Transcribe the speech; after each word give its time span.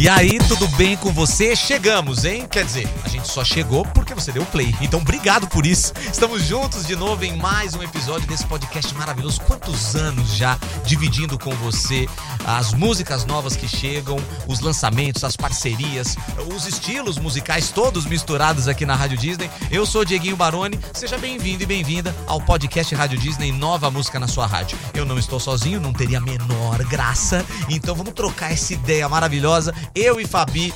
E 0.00 0.08
aí, 0.08 0.38
tudo 0.48 0.66
bem 0.78 0.96
com 0.96 1.12
você? 1.12 1.54
Chegamos, 1.54 2.24
hein? 2.24 2.46
Quer 2.50 2.64
dizer, 2.64 2.88
a 3.04 3.08
gente 3.10 3.28
só 3.28 3.44
chegou 3.44 3.84
porque 3.84 4.14
você 4.14 4.32
deu 4.32 4.46
play. 4.46 4.74
Então, 4.80 4.98
obrigado 4.98 5.46
por 5.46 5.66
isso. 5.66 5.92
Estamos 6.10 6.42
juntos 6.42 6.86
de 6.86 6.96
novo 6.96 7.22
em 7.22 7.36
mais 7.36 7.74
um 7.74 7.82
episódio 7.82 8.26
desse 8.26 8.46
podcast 8.46 8.94
maravilhoso. 8.94 9.42
Quantos 9.42 9.94
anos 9.94 10.34
já 10.34 10.58
dividindo 10.86 11.38
com 11.38 11.50
você 11.56 12.08
as 12.46 12.72
músicas 12.72 13.26
novas 13.26 13.56
que 13.56 13.68
chegam, 13.68 14.16
os 14.48 14.60
lançamentos, 14.60 15.22
as 15.22 15.36
parcerias, 15.36 16.16
os 16.50 16.66
estilos 16.66 17.18
musicais 17.18 17.68
todos 17.68 18.06
misturados 18.06 18.68
aqui 18.68 18.86
na 18.86 18.96
Rádio 18.96 19.18
Disney. 19.18 19.50
Eu 19.70 19.84
sou 19.84 20.02
Dieguinho 20.02 20.34
Baroni. 20.34 20.80
Seja 20.94 21.18
bem-vindo 21.18 21.62
e 21.62 21.66
bem-vinda 21.66 22.16
ao 22.26 22.40
podcast 22.40 22.94
Rádio 22.94 23.18
Disney 23.18 23.52
Nova 23.52 23.90
Música 23.90 24.18
na 24.18 24.26
sua 24.26 24.46
rádio. 24.46 24.78
Eu 24.94 25.04
não 25.04 25.18
estou 25.18 25.38
sozinho, 25.38 25.78
não 25.78 25.92
teria 25.92 26.16
a 26.16 26.22
menor 26.22 26.82
graça. 26.84 27.44
Então, 27.68 27.94
vamos 27.94 28.14
trocar 28.14 28.50
essa 28.50 28.72
ideia 28.72 29.06
maravilhosa 29.06 29.74
eu 29.94 30.20
e 30.20 30.26
Fabi 30.26 30.72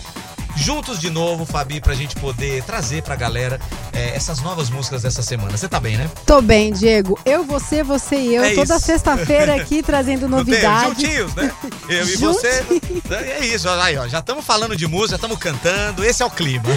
juntos 0.56 1.00
de 1.00 1.10
novo, 1.10 1.44
Fabi, 1.44 1.80
pra 1.80 1.94
gente 1.94 2.14
poder 2.16 2.62
trazer 2.62 3.02
pra 3.02 3.16
galera 3.16 3.60
é, 3.92 4.14
essas 4.14 4.40
novas 4.40 4.70
músicas 4.70 5.02
dessa 5.02 5.22
semana. 5.22 5.56
Você 5.56 5.68
tá 5.68 5.80
bem, 5.80 5.96
né? 5.96 6.10
Tô 6.26 6.40
bem, 6.40 6.72
Diego. 6.72 7.18
Eu, 7.24 7.44
você, 7.44 7.82
você 7.82 8.16
e 8.16 8.34
eu, 8.34 8.44
É 8.44 8.54
toda 8.54 8.78
sexta-feira 8.78 9.56
aqui 9.56 9.82
trazendo 9.82 10.28
novidades. 10.28 11.02
Juntinhos, 11.02 11.34
né? 11.34 11.52
Eu 11.88 12.08
e 12.08 12.16
você. 12.16 12.64
É 13.10 13.44
isso, 13.44 13.68
olha 13.68 13.82
aí, 13.82 13.98
ó. 13.98 14.08
Já 14.08 14.20
estamos 14.20 14.44
falando 14.44 14.74
de 14.74 14.86
música, 14.86 15.10
já 15.10 15.16
estamos 15.16 15.38
cantando, 15.38 16.02
esse 16.02 16.22
é 16.22 16.26
o 16.26 16.30
clima. 16.30 16.64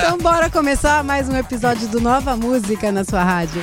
Então 0.00 0.18
bora 0.18 0.50
começar 0.50 1.04
mais 1.04 1.28
um 1.28 1.36
episódio 1.36 1.86
do 1.88 2.00
Nova 2.00 2.34
Música 2.34 2.90
na 2.90 3.04
sua 3.04 3.22
rádio. 3.22 3.62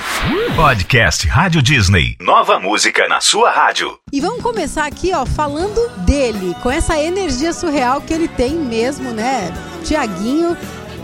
Podcast 0.55 1.27
Rádio 1.27 1.61
Disney. 1.61 2.15
Nova 2.21 2.59
música 2.59 3.07
na 3.07 3.19
sua 3.19 3.51
rádio. 3.51 3.97
E 4.09 4.21
vamos 4.21 4.41
começar 4.41 4.85
aqui, 4.85 5.11
ó, 5.13 5.25
falando 5.25 5.89
dele, 6.05 6.55
com 6.63 6.71
essa 6.71 6.97
energia 6.97 7.51
surreal 7.51 7.99
que 7.99 8.13
ele 8.13 8.29
tem 8.29 8.55
mesmo, 8.55 9.11
né? 9.11 9.51
Tiaguinho, 9.83 10.55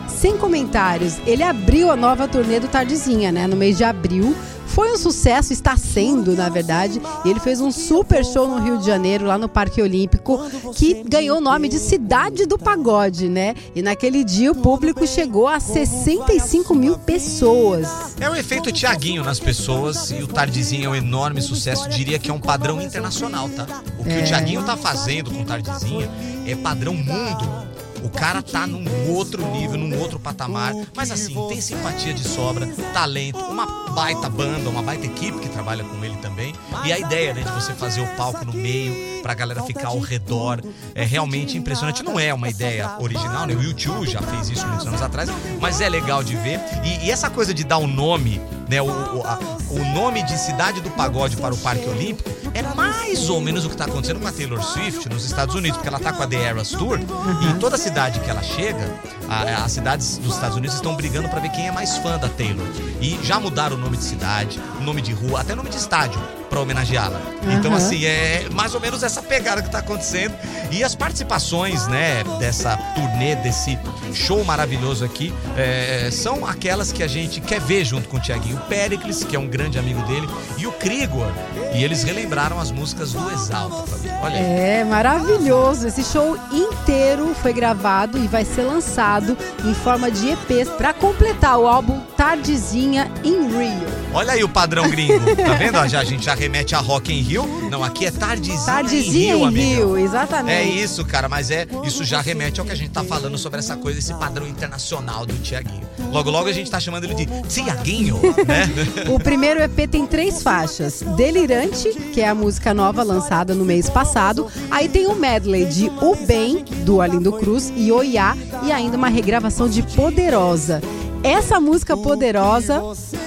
sem 0.07 0.37
comentários. 0.37 1.17
Ele 1.25 1.43
abriu 1.43 1.91
a 1.91 1.97
nova 1.97 2.29
turnê 2.29 2.61
do 2.61 2.69
Tardezinha, 2.69 3.29
né? 3.29 3.45
No 3.45 3.57
mês 3.57 3.75
de 3.75 3.83
abril. 3.83 4.33
Foi 4.73 4.91
um 4.91 4.97
sucesso, 4.97 5.53
está 5.53 5.77
sendo, 5.77 6.35
na 6.35 6.49
verdade. 6.49 6.99
E 7.23 7.29
ele 7.29 7.39
fez 7.39 7.61
um 7.61 7.71
super 7.71 8.25
show 8.25 8.47
no 8.47 8.59
Rio 8.59 8.79
de 8.79 8.87
Janeiro, 8.87 9.25
lá 9.25 9.37
no 9.37 9.47
Parque 9.47 9.79
Olímpico, 9.79 10.39
que 10.73 11.03
ganhou 11.03 11.37
o 11.37 11.41
nome 11.41 11.69
de 11.69 11.77
Cidade 11.77 12.47
do 12.47 12.57
Pagode, 12.57 13.29
né? 13.29 13.53
E 13.75 13.83
naquele 13.83 14.23
dia 14.23 14.51
o 14.51 14.55
público 14.55 15.05
chegou 15.05 15.47
a 15.47 15.59
65 15.59 16.73
mil 16.73 16.97
pessoas. 16.97 17.87
É 18.19 18.27
o 18.27 18.35
efeito 18.35 18.71
Tiaguinho 18.71 19.23
nas 19.23 19.39
pessoas 19.39 20.09
e 20.09 20.23
o 20.23 20.27
Tardezinho 20.27 20.85
é 20.85 20.89
um 20.89 20.95
enorme 20.95 21.39
sucesso. 21.39 21.87
Diria 21.87 22.17
que 22.17 22.31
é 22.31 22.33
um 22.33 22.39
padrão 22.39 22.81
internacional, 22.81 23.47
tá? 23.49 23.67
O 23.99 24.03
que 24.03 24.17
o 24.17 24.23
Tiaguinho 24.23 24.63
tá 24.63 24.75
fazendo 24.75 25.29
com 25.29 25.41
o 25.41 25.45
Tardezinho 25.45 26.09
é 26.47 26.55
padrão 26.55 26.95
mundo. 26.95 27.82
O 28.03 28.09
cara 28.09 28.41
tá 28.41 28.67
num 28.67 28.85
outro 29.09 29.45
nível, 29.51 29.77
num 29.77 29.97
outro 29.99 30.19
patamar. 30.19 30.73
Mas 30.95 31.09
assim, 31.09 31.35
tem 31.47 31.61
simpatia 31.61 32.13
de 32.13 32.27
sobra, 32.27 32.67
talento, 32.93 33.39
uma 33.39 33.65
baita 33.93 34.29
banda, 34.29 34.69
uma 34.69 34.81
baita 34.81 35.05
equipe 35.05 35.39
que 35.39 35.49
trabalha 35.49 35.83
com 35.83 36.03
ele 36.03 36.17
também. 36.17 36.53
E 36.83 36.91
a 36.91 36.99
ideia, 36.99 37.33
né, 37.33 37.41
de 37.41 37.51
você 37.51 37.73
fazer 37.73 38.01
o 38.01 38.07
palco 38.15 38.43
no 38.45 38.53
meio, 38.53 39.21
pra 39.21 39.33
galera 39.33 39.63
ficar 39.63 39.87
ao 39.87 39.99
redor, 39.99 40.61
é 40.93 41.03
realmente 41.03 41.57
impressionante. 41.57 42.03
Não 42.03 42.19
é 42.19 42.33
uma 42.33 42.49
ideia 42.49 42.91
original, 42.99 43.47
né? 43.47 43.55
O 43.55 43.63
YouTube 43.63 44.05
já 44.07 44.21
fez 44.21 44.49
isso 44.49 44.67
muitos 44.67 44.85
anos 44.85 45.01
atrás, 45.01 45.29
mas 45.61 45.79
é 45.79 45.87
legal 45.87 46.23
de 46.23 46.35
ver. 46.35 46.59
E, 46.83 47.05
e 47.05 47.11
essa 47.11 47.29
coisa 47.29 47.53
de 47.53 47.63
dar 47.63 47.77
o 47.77 47.87
nome, 47.87 48.41
né, 48.73 48.81
o, 48.81 48.85
o, 48.87 49.23
a- 49.25 49.39
o 49.69 49.85
nome 49.93 50.23
de 50.23 50.37
Cidade 50.37 50.81
do 50.81 50.89
Pagode 50.91 51.37
para 51.37 51.53
o 51.53 51.57
Parque 51.57 51.87
Olímpico 51.87 52.29
é 52.53 52.61
mais 52.75 53.29
ou 53.29 53.39
menos 53.41 53.65
o 53.65 53.69
que 53.69 53.75
tá 53.77 53.85
acontecendo 53.85 54.19
com 54.19 54.27
a 54.27 54.31
Taylor 54.31 54.61
Swift 54.63 55.07
nos 55.09 55.25
Estados 55.25 55.55
Unidos, 55.55 55.77
porque 55.77 55.87
ela 55.87 55.99
tá 55.99 56.11
com 56.13 56.21
a 56.23 56.27
The 56.27 56.35
Eras 56.37 56.69
Tour 56.69 56.99
e 57.41 57.45
em 57.47 57.57
toda 57.59 57.77
cidade 57.77 58.19
que 58.19 58.29
ela 58.29 58.41
chega, 58.43 58.83
a- 59.29 59.63
as 59.63 59.71
cidades 59.71 60.17
dos 60.17 60.33
Estados 60.35 60.57
Unidos 60.57 60.75
estão 60.75 60.95
brigando 60.95 61.29
para 61.29 61.39
ver 61.39 61.49
quem 61.49 61.67
é 61.67 61.71
mais 61.71 61.97
fã 61.97 62.17
da 62.17 62.29
Taylor. 62.29 62.65
E 63.01 63.19
já 63.23 63.39
mudaram 63.39 63.75
o 63.75 63.79
nome 63.79 63.97
de 63.97 64.03
cidade, 64.03 64.59
nome 64.83 65.01
de 65.01 65.13
rua, 65.13 65.41
até 65.41 65.55
nome 65.55 65.69
de 65.69 65.77
estádio 65.77 66.19
para 66.53 66.61
homenageá-la. 66.61 67.19
Então 67.57 67.71
Aham. 67.71 67.77
assim, 67.77 68.05
é 68.05 68.45
mais 68.51 68.75
ou 68.75 68.79
menos 68.79 69.01
essa 69.01 69.23
pegada 69.23 69.61
que 69.63 69.71
tá 69.71 69.79
acontecendo. 69.79 70.35
E 70.71 70.83
as 70.83 70.93
participações, 70.93 71.87
né, 71.87 72.23
dessa 72.37 72.77
turnê, 72.93 73.35
desse 73.37 73.77
show 74.13 74.43
maravilhoso 74.43 75.03
aqui, 75.03 75.33
é, 75.57 76.09
são 76.11 76.45
aquelas 76.45 76.91
que 76.91 77.01
a 77.01 77.07
gente 77.07 77.41
quer 77.41 77.59
ver 77.59 77.83
junto 77.83 78.07
com 78.07 78.17
o 78.17 78.19
Tiaguinho. 78.19 78.57
Pericles, 78.69 79.23
que 79.23 79.35
é 79.35 79.39
um 79.39 79.47
grande 79.47 79.79
amigo 79.79 80.01
dele, 80.03 80.27
e 80.57 80.67
o 80.67 80.71
Krigor. 80.73 81.31
E 81.73 81.83
eles 81.83 82.03
relembraram 82.03 82.59
as 82.59 82.69
músicas 82.69 83.13
do 83.13 83.31
Exalta, 83.31 83.87
Fabi. 83.87 84.09
Olha 84.21 84.35
aí. 84.37 84.43
É 84.43 84.83
maravilhoso. 84.83 85.87
Esse 85.87 86.03
show 86.03 86.37
inteiro 86.51 87.35
foi 87.41 87.51
gravado 87.51 88.17
e 88.17 88.27
vai 88.27 88.45
ser 88.45 88.61
lançado 88.61 89.35
em 89.65 89.73
forma 89.73 90.11
de 90.11 90.29
EPs 90.29 90.69
para 90.69 90.93
completar 90.93 91.57
o 91.57 91.67
álbum 91.67 91.99
Tardezinha 92.15 93.11
em 93.23 93.47
Rio. 93.47 93.87
Olha 94.13 94.33
aí 94.33 94.43
o 94.43 94.49
padrão 94.49 94.72
gringo. 94.89 95.35
Tá 95.35 95.53
vendo? 95.53 95.87
Já, 95.87 95.99
a 95.99 96.03
gente 96.03 96.25
já 96.25 96.33
remete 96.33 96.73
a 96.73 96.79
Rock 96.79 97.13
in 97.13 97.21
Rio. 97.21 97.45
Não, 97.69 97.83
aqui 97.83 98.05
é 98.05 98.11
Tardezinha, 98.11 98.65
Tardezinha 98.65 99.35
em 99.35 99.37
Rio, 99.37 99.49
em. 99.49 99.75
Rio, 99.75 99.97
exatamente. 99.97 100.55
É 100.55 100.63
isso, 100.63 101.05
cara, 101.05 101.29
mas 101.29 101.51
é 101.51 101.67
isso 101.83 102.03
já 102.03 102.21
remete 102.21 102.59
ao 102.59 102.65
que 102.65 102.71
a 102.71 102.75
gente 102.75 102.91
tá 102.91 103.03
falando 103.03 103.37
sobre 103.37 103.59
essa 103.59 103.75
coisa, 103.75 103.99
esse 103.99 104.13
padrão 104.13 104.47
internacional 104.47 105.25
do 105.25 105.33
Tiaguinho. 105.35 105.83
Logo, 106.11 106.29
logo 106.29 106.47
a 106.47 106.51
gente 106.51 106.69
tá 106.69 106.79
chamando 106.79 107.03
ele 107.05 107.13
de 107.13 107.25
Tiaguinho, 107.43 108.19
né? 108.47 108.69
O 109.09 109.19
primeiro 109.19 109.61
EP 109.61 109.89
tem 109.89 110.05
três 110.05 110.41
faixas: 110.41 111.03
Delirante, 111.15 111.89
que 112.13 112.21
é 112.21 112.27
a 112.27 112.35
música 112.35 112.73
nova 112.73 113.03
lançada 113.03 113.53
no 113.53 113.65
mês 113.65 113.89
passado. 113.89 114.47
Aí 114.71 114.87
tem 114.87 115.07
um 115.07 115.15
medley 115.15 115.65
de 115.65 115.89
O 116.01 116.15
Bem, 116.15 116.63
do 116.85 117.01
Arlindo 117.01 117.33
Cruz, 117.33 117.71
e 117.75 117.91
Oiá, 117.91 118.37
e 118.63 118.71
ainda 118.71 118.97
uma 118.97 119.09
regravação 119.09 119.67
de 119.67 119.81
Poderosa. 119.81 120.81
Essa 121.23 121.59
música 121.59 121.95
Poderosa 121.95 122.81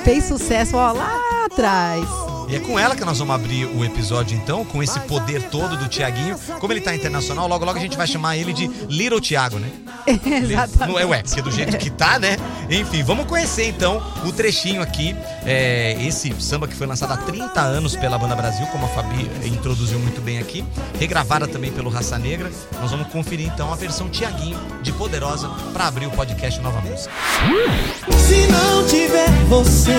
fez 0.04 0.24
sucesso 0.24 0.76
ó, 0.76 0.92
lá 0.92 1.25
E 2.48 2.54
é 2.54 2.60
com 2.60 2.78
ela 2.78 2.94
que 2.94 3.04
nós 3.04 3.18
vamos 3.18 3.34
abrir 3.34 3.64
o 3.64 3.84
episódio, 3.84 4.36
então, 4.36 4.64
com 4.64 4.80
esse 4.82 5.00
poder 5.00 5.42
todo 5.44 5.76
do 5.76 5.88
Tiaguinho. 5.88 6.38
Como 6.60 6.72
ele 6.72 6.80
tá 6.80 6.94
internacional, 6.94 7.48
logo 7.48 7.64
logo 7.64 7.76
a 7.76 7.80
gente 7.80 7.96
vai 7.96 8.06
chamar 8.06 8.36
ele 8.36 8.52
de 8.52 8.68
Little 8.88 9.20
Tiago, 9.20 9.58
né? 9.58 9.68
Exatamente. 10.06 10.92
Não 10.92 10.98
é, 10.98 11.04
ué, 11.04 11.22
porque 11.22 11.42
do 11.42 11.50
jeito 11.50 11.76
que 11.76 11.90
tá, 11.90 12.18
né? 12.18 12.36
Enfim, 12.70 13.02
vamos 13.02 13.26
conhecer 13.26 13.66
então 13.68 14.00
o 14.24 14.30
trechinho 14.32 14.80
aqui. 14.80 15.16
É, 15.44 15.96
esse 16.00 16.32
samba 16.40 16.68
que 16.68 16.74
foi 16.74 16.86
lançado 16.86 17.12
há 17.12 17.16
30 17.16 17.60
anos 17.60 17.96
pela 17.96 18.16
Banda 18.16 18.36
Brasil, 18.36 18.66
como 18.66 18.84
a 18.84 18.88
Fabi 18.88 19.28
introduziu 19.44 19.98
muito 19.98 20.20
bem 20.20 20.38
aqui, 20.38 20.64
regravada 21.00 21.48
também 21.48 21.72
pelo 21.72 21.90
Raça 21.90 22.16
Negra. 22.18 22.50
Nós 22.80 22.90
vamos 22.92 23.08
conferir 23.08 23.46
então 23.52 23.72
a 23.72 23.76
versão 23.76 24.08
Tiaguinho 24.08 24.58
de 24.82 24.92
Poderosa 24.92 25.48
para 25.72 25.88
abrir 25.88 26.06
o 26.06 26.10
podcast 26.12 26.60
Nova 26.60 26.80
Música. 26.80 27.12
Se 28.18 28.46
não 28.46 28.86
tiver 28.86 29.30
você, 29.48 29.94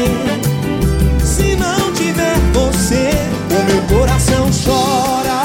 se 1.38 1.56
não 1.56 1.94
tiver 1.94 2.36
você, 2.52 3.12
o 3.52 3.64
meu 3.70 3.82
coração 4.00 4.50
chora. 4.64 5.40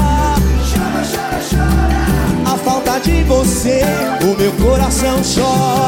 Chora, 0.70 1.02
chora, 1.12 1.40
chora. 1.50 2.54
A 2.54 2.56
falta 2.56 2.98
de 3.00 3.22
você, 3.24 3.82
o 4.22 4.38
meu 4.38 4.52
coração 4.52 5.20
chora. 5.22 5.81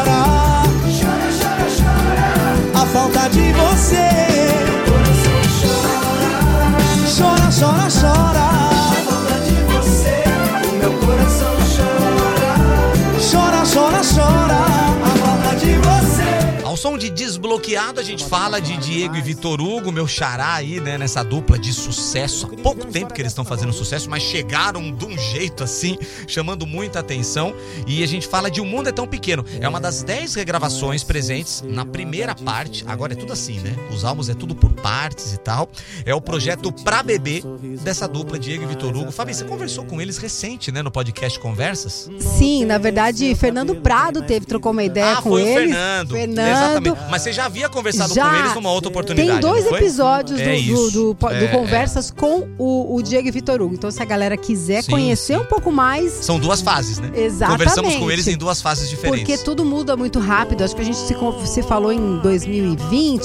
De 17.05 17.11
Desbloqueado, 17.11 18.01
a 18.01 18.03
gente 18.03 18.25
fala 18.25 18.61
de 18.61 18.77
Diego 18.79 19.15
e 19.17 19.21
Vitor 19.21 19.61
Hugo, 19.61 19.93
meu 19.93 20.07
xará 20.09 20.55
aí, 20.55 20.81
né, 20.81 20.97
nessa 20.97 21.23
dupla 21.23 21.59
de 21.59 21.71
sucesso. 21.73 22.49
Há 22.51 22.63
pouco 22.63 22.87
tempo 22.87 23.13
que 23.13 23.21
eles 23.21 23.33
estão 23.33 23.45
fazendo 23.45 23.73
sucesso, 23.75 24.09
mas 24.09 24.23
chegaram 24.23 24.91
de 24.91 25.05
um 25.05 25.19
jeito 25.19 25.63
assim, 25.63 25.99
chamando 26.27 26.67
muita 26.67 27.01
atenção. 27.01 27.55
E 27.87 28.03
a 28.03 28.07
gente 28.07 28.27
fala 28.27 28.51
de 28.51 28.61
O 28.61 28.65
Mundo 28.65 28.89
é 28.89 28.93
Tão 28.93 29.07
Pequeno. 29.07 29.45
É 29.61 29.69
uma 29.69 29.81
das 29.81 30.03
10 30.03 30.35
regravações 30.35 31.03
presentes 31.05 31.63
na 31.67 31.85
primeira 31.85 32.35
parte. 32.35 32.85
Agora 32.87 33.13
é 33.13 33.17
tudo 33.17 33.33
assim, 33.35 33.59
né? 33.61 33.77
Os 33.91 34.03
álbuns 34.05 34.29
é 34.31 34.35
tudo 34.35 34.55
por 34.55 34.71
partes 34.73 35.33
e 35.35 35.39
tal. 35.39 35.69
É 36.07 36.15
o 36.15 36.21
projeto 36.21 36.73
Pra 36.73 37.03
Bebê 37.03 37.43
dessa 37.83 38.09
dupla, 38.09 38.39
Diego 38.39 38.63
e 38.65 38.67
Vitor 38.67 38.97
Hugo. 38.97 39.13
Fabi, 39.13 39.35
você 39.35 39.45
conversou 39.45 39.85
com 39.85 40.01
eles 40.01 40.17
recente, 40.17 40.73
né, 40.73 40.83
no 40.83 40.91
podcast 40.91 41.39
Conversas? 41.39 42.09
Sim, 42.19 42.65
na 42.65 42.79
verdade, 42.79 43.35
Fernando 43.35 43.75
Prado 43.77 44.23
teve, 44.23 44.47
trocou 44.47 44.73
uma 44.73 44.83
ideia 44.85 45.13
Ah, 45.13 45.17
com 45.23 45.31
foi 45.31 45.43
o 45.43 45.47
eles. 45.47 45.55
Fernando. 45.75 46.11
Fernando, 46.15 46.49
Exatamente. 46.49 46.94
Mas 47.11 47.23
você 47.23 47.33
já 47.33 47.47
havia 47.47 47.69
conversado 47.69 48.15
Já. 48.15 48.29
com 48.29 48.37
eles 48.37 48.55
numa 48.55 48.71
outra 48.71 48.89
oportunidade. 48.89 49.31
Tem 49.31 49.41
dois 49.41 49.67
episódios 49.67 50.41
É 50.41 50.57
do, 50.61 50.91
do, 50.91 50.91
do, 50.91 51.15
do 51.15 51.29
É, 51.29 51.49
Conversas 51.49 52.11
com 52.11 52.49
o, 52.59 52.95
o 52.97 53.03
Diego 53.03 53.29
e 53.29 53.31
Vitor 53.31 53.61
Hugo. 53.63 53.75
Então, 53.75 53.91
se 53.91 54.01
a 54.03 54.05
galera 54.05 54.37
quiser 54.37 54.83
Sim, 54.83 54.91
conhecer 54.93 55.35
sim. 55.37 55.41
um 55.41 55.45
pouco 55.45 55.71
mais, 55.71 56.13
São 56.13 56.39
duas 56.39 56.61
fases, 56.61 56.99
né? 56.99 57.11
Exatamente. 57.15 57.59
Conversamos 57.59 57.97
com 57.97 58.11
eles 58.11 58.27
em 58.27 58.37
duas 58.37 58.61
fases 58.63 58.89
diferentes. 58.89 59.21
Porque 59.27 59.39
tudo 59.45 59.65
muda 59.65 59.97
muito 59.97 60.19
rápido. 60.19 60.63
Acho 60.65 60.75
que 60.75 60.83
a 60.83 60.85
gente 60.85 60.99
se, 60.99 61.15
se 61.47 61.63
falou 61.63 61.93
em 61.93 62.19
2020, 62.19 62.75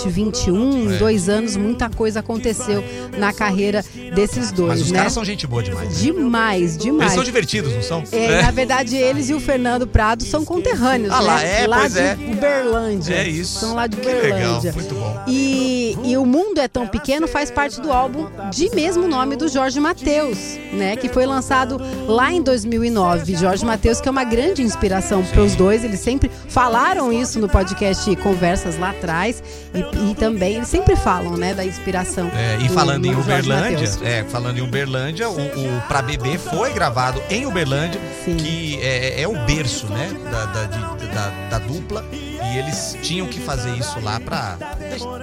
2021, 0.03 0.89
É. 0.91 0.95
em 0.95 0.97
dois 0.97 1.29
anos, 1.29 1.55
muita 1.55 1.89
coisa 1.89 2.19
aconteceu 2.19 2.83
na 3.17 3.31
carreira 3.33 3.83
desses 4.15 4.51
dois, 4.51 4.69
Mas 4.69 4.81
os 4.81 4.91
né? 4.91 4.97
caras 4.99 5.13
são 5.13 5.23
gente 5.25 5.45
boa 5.47 5.63
demais. 5.63 5.89
né? 5.89 5.95
Demais, 5.99 6.61
Eles 6.71 6.77
demais. 6.77 7.13
são 7.13 7.23
divertidos, 7.23 7.73
não 7.73 7.81
são? 7.83 8.03
É, 8.11 8.41
Na 8.41 8.51
verdade, 8.51 8.95
eles 8.95 9.29
e 9.29 9.33
o 9.33 9.39
Fernando 9.39 9.87
Prado 9.87 10.23
são 10.23 10.43
conterrâneos, 10.45 11.13
Ah 11.13 11.19
né? 11.21 11.27
lá, 11.27 11.43
é, 11.43 11.67
lá 11.67 11.79
pois 11.79 11.93
de 11.93 11.99
é. 11.99 12.17
Uberlândia. 12.31 13.13
É 13.15 13.27
isso. 13.27 13.58
São 13.59 13.75
lá 13.75 13.87
de 13.87 13.97
Que 13.97 14.07
legal, 14.07 14.29
Uberlândia. 14.37 14.71
muito 14.73 14.95
bom. 14.95 15.23
E, 15.27 15.78
e 16.03 16.17
O 16.17 16.25
Mundo 16.25 16.59
é 16.59 16.67
Tão 16.67 16.87
Pequeno 16.87 17.27
faz 17.27 17.49
parte 17.51 17.79
do 17.81 17.91
álbum 17.91 18.27
de 18.51 18.69
mesmo 18.75 19.07
nome 19.07 19.35
do 19.35 19.47
Jorge 19.47 19.79
Mateus, 19.79 20.37
né? 20.73 20.95
Que 20.95 21.09
foi 21.09 21.25
lançado 21.25 21.79
lá 22.07 22.31
em 22.31 22.41
2009. 22.41 23.35
Jorge 23.35 23.65
Mateus, 23.65 23.99
que 24.01 24.07
é 24.07 24.11
uma 24.11 24.23
grande 24.23 24.61
inspiração 24.61 25.23
para 25.23 25.41
os 25.41 25.55
dois. 25.55 25.83
Eles 25.83 25.99
sempre 25.99 26.29
falaram 26.49 27.11
isso 27.13 27.39
no 27.39 27.47
podcast 27.49 28.15
Conversas 28.17 28.77
lá 28.77 28.89
atrás. 28.91 29.41
E, 29.73 30.11
e 30.11 30.15
também, 30.15 30.55
eles 30.55 30.67
sempre 30.67 30.95
falam, 30.95 31.37
né? 31.37 31.53
Da 31.53 31.65
inspiração. 31.65 32.29
É, 32.35 32.57
e 32.63 32.67
do- 32.67 32.73
falando 32.73 33.05
em 33.05 33.15
Uberlândia, 33.15 33.89
é, 34.03 34.23
falando 34.25 34.57
em 34.57 34.61
Uberlândia, 34.61 35.29
o, 35.29 35.33
o 35.39 35.81
Pra 35.87 36.01
Bebê 36.01 36.37
foi 36.37 36.71
gravado 36.73 37.21
em 37.29 37.45
Uberlândia, 37.45 37.99
Sim. 38.25 38.35
que 38.37 38.79
é, 38.81 39.21
é 39.21 39.27
o 39.27 39.33
berço, 39.45 39.87
né, 39.87 40.09
da, 40.31 40.45
da, 40.45 40.63
de- 40.65 41.07
da- 41.07 41.33
da 41.51 41.59
dupla, 41.59 42.03
e 42.11 42.57
eles 42.57 42.97
tinham 43.01 43.27
que 43.27 43.39
fazer 43.39 43.71
isso 43.77 43.99
lá 44.01 44.19
pra 44.19 44.57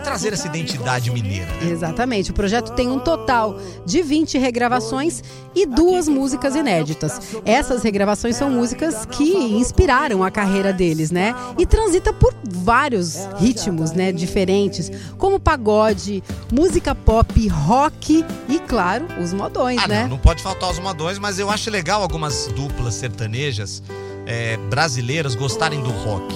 trazer 0.04 0.32
essa 0.32 0.46
identidade 0.56 1.10
mineira. 1.10 1.46
né? 1.60 1.70
Exatamente. 1.70 2.30
O 2.30 2.34
projeto 2.34 2.72
tem 2.72 2.88
um 2.90 2.98
total 2.98 3.58
de 3.84 4.02
20 4.02 4.38
regravações 4.38 5.22
e 5.54 5.64
duas 5.66 6.08
músicas 6.08 6.54
inéditas. 6.54 7.20
Essas 7.44 7.82
regravações 7.82 8.36
são 8.36 8.50
músicas 8.50 9.06
que 9.06 9.24
inspiraram 9.32 10.22
a 10.22 10.30
carreira 10.30 10.72
deles, 10.72 11.10
né? 11.10 11.34
E 11.58 11.64
transita 11.66 12.12
por 12.12 12.34
vários 12.48 13.16
ritmos, 13.38 13.92
né, 13.92 14.12
diferentes, 14.12 14.90
como 15.18 15.38
pagode, 15.40 16.22
música 16.52 16.94
pop, 16.94 17.48
rock 17.48 18.24
e, 18.48 18.58
claro, 18.60 19.06
os 19.22 19.32
modões, 19.32 19.80
Ah, 19.82 19.88
né? 19.88 20.02
não, 20.02 20.10
não 20.10 20.18
pode 20.18 20.42
faltar 20.42 20.70
os 20.70 20.78
modões, 20.78 21.18
mas 21.18 21.38
eu 21.38 21.48
acho 21.50 21.70
legal 21.70 22.02
algumas 22.02 22.46
duplas 22.48 22.94
sertanejas 22.94 23.82
é, 24.26 24.56
brasileiras 24.68 25.34
gostarem 25.34 25.80
do 25.80 25.90
rock. 25.90 26.34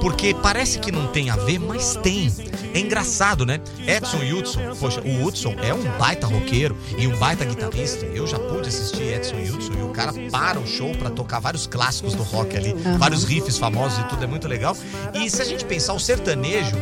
Porque 0.00 0.34
parece 0.34 0.78
que 0.78 0.90
não 0.90 1.06
tem 1.08 1.30
a 1.30 1.36
ver, 1.36 1.58
mas 1.58 1.94
tem. 1.96 2.32
É 2.72 2.78
engraçado, 2.78 3.44
né? 3.44 3.60
Edson 3.86 4.18
Hudson, 4.18 4.60
poxa, 4.78 5.00
o 5.00 5.24
Hudson 5.24 5.54
é 5.62 5.74
um 5.74 5.82
baita 5.98 6.26
roqueiro 6.26 6.76
e 6.96 7.06
um 7.06 7.16
baita 7.18 7.44
guitarrista. 7.44 8.06
Eu 8.06 8.26
já 8.26 8.38
pude 8.38 8.68
assistir 8.68 9.02
Edson 9.14 9.36
Hudson 9.36 9.72
e 9.78 9.82
o 9.82 9.88
cara 9.88 10.12
para 10.30 10.58
o 10.58 10.66
show 10.66 10.94
pra 10.94 11.10
tocar 11.10 11.40
vários 11.40 11.66
clássicos 11.66 12.14
do 12.14 12.22
rock 12.22 12.56
ali, 12.56 12.72
Aham. 12.72 12.98
vários 12.98 13.24
riffs 13.24 13.58
famosos 13.58 13.98
e 13.98 14.04
tudo, 14.04 14.24
é 14.24 14.26
muito 14.26 14.48
legal. 14.48 14.76
E 15.14 15.28
se 15.28 15.42
a 15.42 15.44
gente 15.44 15.64
pensar 15.64 15.92
o 15.94 16.00
sertanejo, 16.00 16.76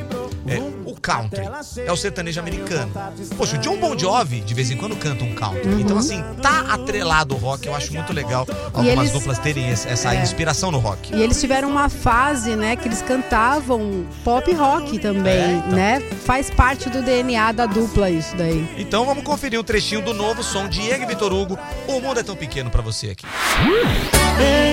é, 0.46 0.60
country 0.98 1.42
é 1.86 1.92
o 1.92 1.96
sertanejo 1.96 2.40
americano. 2.40 2.90
Poxa, 3.36 3.56
o 3.56 3.58
John 3.58 3.76
Bon 3.76 3.96
Jovi 3.98 4.40
de 4.40 4.54
vez 4.54 4.70
em 4.70 4.76
quando 4.76 4.96
canta 4.96 5.24
um 5.24 5.34
country. 5.34 5.68
Uhum. 5.68 5.80
Então, 5.80 5.98
assim, 5.98 6.22
tá 6.42 6.66
atrelado 6.70 7.34
ao 7.34 7.40
rock. 7.40 7.66
Eu 7.66 7.74
acho 7.74 7.92
muito 7.92 8.12
legal 8.12 8.46
algumas 8.72 8.88
eles- 8.88 9.12
duplas 9.12 9.38
terem 9.38 9.66
essa 9.68 10.14
É. 10.14 10.22
inspiração 10.22 10.70
no 10.70 10.78
rock. 10.78 11.14
E 11.14 11.22
eles 11.22 11.40
tiveram 11.40 11.68
uma 11.68 11.88
fase, 11.88 12.56
né, 12.56 12.76
que 12.76 12.88
eles 12.88 13.02
cantavam 13.02 14.06
pop 14.24 14.50
rock 14.52 14.98
também, 14.98 15.32
É, 15.32 15.52
então. 15.58 15.70
né? 15.72 16.00
Faz 16.24 16.50
parte 16.50 16.88
do 16.90 17.02
DNA 17.02 17.52
da 17.52 17.66
dupla 17.66 18.08
isso 18.10 18.34
daí. 18.36 18.68
Então 18.78 19.04
vamos 19.04 19.22
conferir 19.24 19.58
um 19.60 19.62
trechinho 19.64 20.00
do 20.02 20.14
novo 20.14 20.42
som 20.42 20.66
de 20.68 20.78
Diego 20.78 21.02
e 21.02 21.06
Vitor 21.06 21.32
Hugo. 21.32 21.58
O 21.86 22.00
mundo 22.00 22.20
é 22.20 22.22
tão 22.22 22.36
pequeno 22.36 22.70
pra 22.70 22.80
você 22.80 23.10
aqui. 23.10 23.26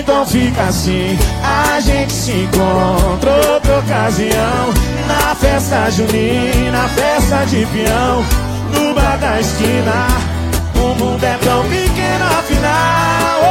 Então 0.00 0.24
fica 0.24 0.62
assim, 0.62 1.18
a 1.42 1.80
gente 1.80 2.12
se 2.12 2.30
encontra 2.32 3.30
outra 3.52 3.78
ocasião 3.80 4.72
Na 5.08 5.34
festa 5.34 5.90
junina, 5.90 6.15
festa 6.96 7.44
de 7.46 7.66
peão 7.66 8.24
No 8.72 8.94
bar 8.94 9.18
da 9.18 9.40
esquina, 9.40 10.08
o 10.74 10.94
mundo 10.94 11.22
é 11.24 11.36
tão 11.38 11.62
pequeno 11.64 12.24
afinal 12.38 13.40
oh, 13.42 13.46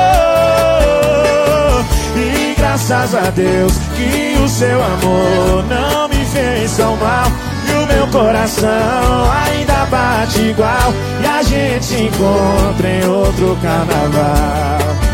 oh, 1.77 1.83
oh. 2.15 2.19
E 2.19 2.55
graças 2.57 3.15
a 3.15 3.29
Deus 3.31 3.73
que 3.95 4.37
o 4.43 4.47
seu 4.47 4.83
amor 4.83 5.63
não 5.69 6.07
me 6.09 6.25
fez 6.25 6.75
tão 6.77 6.95
mal 6.97 7.27
E 7.67 7.83
o 7.83 7.87
meu 7.87 8.07
coração 8.07 9.31
ainda 9.45 9.85
bate 9.85 10.41
igual 10.41 10.93
E 11.21 11.25
a 11.25 11.43
gente 11.43 12.03
encontra 12.03 12.87
em 12.87 13.07
outro 13.07 13.57
carnaval 13.61 15.04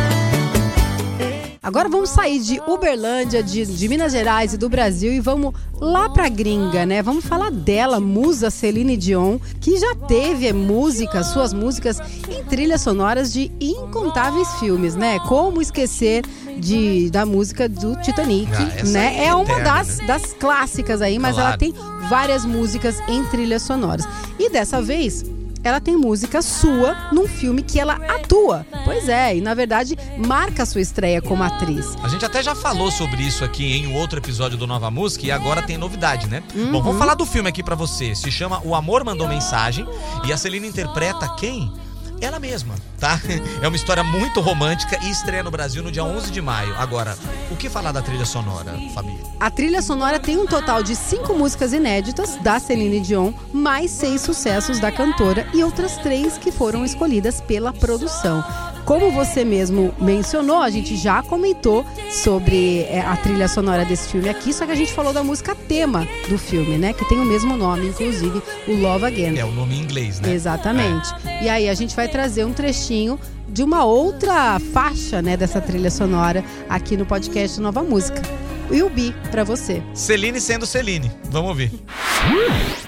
Agora 1.72 1.88
vamos 1.88 2.10
sair 2.10 2.38
de 2.42 2.62
Uberlândia, 2.68 3.42
de, 3.42 3.66
de 3.66 3.88
Minas 3.88 4.12
Gerais 4.12 4.54
e 4.54 4.58
do 4.58 4.68
Brasil 4.68 5.14
e 5.14 5.22
vamos 5.22 5.54
lá 5.80 6.10
pra 6.10 6.28
gringa, 6.28 6.86
né? 6.86 7.02
Vamos 7.02 7.24
falar 7.24 7.50
dela, 7.50 7.98
musa 7.98 8.50
Celine 8.50 8.98
Dion, 8.98 9.40
que 9.62 9.80
já 9.80 9.96
teve 9.96 10.48
é, 10.48 10.52
músicas, 10.52 11.28
suas 11.28 11.54
músicas 11.54 11.98
em 12.30 12.44
trilhas 12.44 12.82
sonoras 12.82 13.32
de 13.32 13.50
incontáveis 13.62 14.50
filmes, 14.60 14.96
né? 14.98 15.18
Como 15.30 15.62
esquecer 15.62 16.26
de, 16.58 17.10
da 17.10 17.26
música 17.26 17.70
do 17.70 17.96
Titanic, 18.02 18.52
Ah, 18.54 18.84
né? 18.88 19.16
é 19.20 19.26
É 19.28 19.34
uma 19.34 19.44
eterna, 19.46 19.64
das, 19.64 19.98
né? 20.00 20.08
das 20.08 20.34
clássicas 20.34 21.02
aí, 21.02 21.18
mas 21.18 21.36
Claro. 21.36 21.48
ela 21.52 21.58
tem 21.58 21.74
várias 22.10 22.44
músicas 22.44 23.00
em 23.08 23.24
trilhas 23.28 23.62
sonoras. 23.62 24.06
E 24.38 24.50
dessa 24.50 24.82
vez 24.82 25.24
ela 25.64 25.80
tem 25.80 25.96
música 25.96 26.42
sua 26.42 27.10
num 27.12 27.28
filme 27.28 27.62
que 27.62 27.80
ela 27.80 27.96
atua. 28.08 28.66
Pois 28.84 29.08
é, 29.08 29.36
e 29.36 29.42
na 29.42 29.54
verdade 29.54 29.98
marca 30.18 30.64
a 30.64 30.66
sua 30.66 30.82
estreia 30.82 31.22
como 31.22 31.44
atriz. 31.44 31.96
A 32.04 32.08
gente 32.08 32.26
até 32.26 32.42
já 32.42 32.56
falou 32.56 32.92
sobre 32.92 33.22
isso 33.22 33.44
aqui 33.44 33.78
em 33.78 33.88
um 33.88 33.96
outro 33.96 34.20
episódio 34.20 34.58
do 34.58 34.68
Nova 34.68 34.90
Música 34.90 35.26
e 35.26 35.32
agora 35.32 35.62
tem 35.62 35.78
novidade, 35.78 36.28
né? 36.28 36.44
Uhum. 36.56 36.72
Bom, 36.72 36.82
vamos 36.82 37.00
falar 37.00 37.14
do 37.14 37.26
filme 37.26 37.50
aqui 37.50 37.64
pra 37.64 37.76
você. 37.76 38.16
Se 38.16 38.32
chama 38.32 38.62
O 38.64 38.76
Amor 38.76 39.04
Mandou 39.04 39.28
Mensagem 39.28 39.86
e 40.26 40.34
a 40.34 40.38
Celina 40.38 40.66
interpreta 40.66 41.28
quem? 41.36 41.72
Ela 42.20 42.40
mesma, 42.40 42.76
tá? 43.02 43.20
É 43.62 43.68
uma 43.68 43.76
história 43.76 44.04
muito 44.04 44.40
romântica 44.40 44.98
e 45.04 45.10
estreia 45.10 45.44
no 45.44 45.50
Brasil 45.50 45.82
no 45.82 45.92
dia 45.92 46.04
11 46.04 46.32
de 46.32 46.40
maio. 46.40 46.74
Agora, 46.78 47.18
o 47.50 47.56
que 47.56 47.68
falar 47.68 47.92
da 47.92 48.02
trilha 48.02 48.26
sonora, 48.26 48.74
Fabi? 48.94 49.20
A 49.40 49.50
trilha 49.50 49.82
sonora 49.82 50.20
tem 50.20 50.38
um 50.38 50.46
total 50.46 50.84
de 50.84 50.96
cinco 50.96 51.34
músicas 51.34 51.74
inéditas 51.74 52.38
da 52.38 52.60
Celine 52.60 53.00
Dion, 53.00 53.34
mais 53.52 53.90
seis 53.90 54.22
sucessos 54.22 54.80
da 54.80 54.92
cantora 54.92 55.48
e 55.54 55.64
outras 55.64 55.98
três 55.98 56.38
que 56.38 56.52
foram 56.52 56.86
escolhidas 56.86 57.42
pela 57.42 57.74
produção. 57.74 58.44
Como 58.86 59.12
você 59.12 59.46
mesmo 59.46 59.94
mencionou, 60.00 60.62
a 60.62 60.70
gente 60.70 60.96
já 60.98 61.22
comentou 61.24 61.86
sobre 62.10 62.82
é, 62.90 63.02
a 63.02 63.16
trilha 63.16 63.48
sonora 63.48 63.86
desse 63.86 64.10
filme 64.10 64.30
aqui, 64.30 64.54
só 64.54 64.66
que 64.66 64.72
a 64.72 64.76
gente 64.76 64.92
falou 64.92 65.14
da 65.14 65.24
música 65.24 65.56
tema 65.56 66.08
do 66.28 66.38
filme, 66.38 66.78
né? 66.78 66.94
Que 66.94 67.08
tem 67.08 67.20
o 67.20 67.26
mesmo 67.26 67.56
nome, 67.56 67.88
inclusive, 67.88 68.42
o 68.68 68.76
Love 68.76 69.06
Again. 69.06 69.38
É 69.38 69.46
o 69.46 69.52
nome 69.52 69.76
em 69.76 69.82
inglês, 69.82 70.20
né? 70.20 70.34
Exatamente. 70.34 71.14
E 71.42 71.50
aí 71.50 71.70
a 71.70 71.74
gente 71.74 71.96
vai 71.96 72.08
trazer 72.08 72.46
um 72.46 72.54
trechinho 72.54 73.20
de 73.48 73.64
uma 73.64 73.84
outra 73.84 74.60
faixa, 74.74 75.22
né, 75.22 75.36
dessa 75.36 75.60
trilha 75.60 75.92
sonora 75.92 76.44
aqui 76.70 76.96
no 76.96 77.06
podcast 77.06 77.60
Nova 77.60 77.84
Música. 77.84 78.22
Will 78.70 78.90
Be 78.90 79.14
pra 79.30 79.44
você. 79.44 79.84
Celine 79.94 80.40
sendo 80.40 80.66
Celine. 80.66 81.12
Vamos 81.30 81.50
ouvir. 81.50 81.72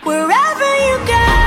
Wherever 0.06 0.30
you 0.30 1.00
go, 1.06 1.43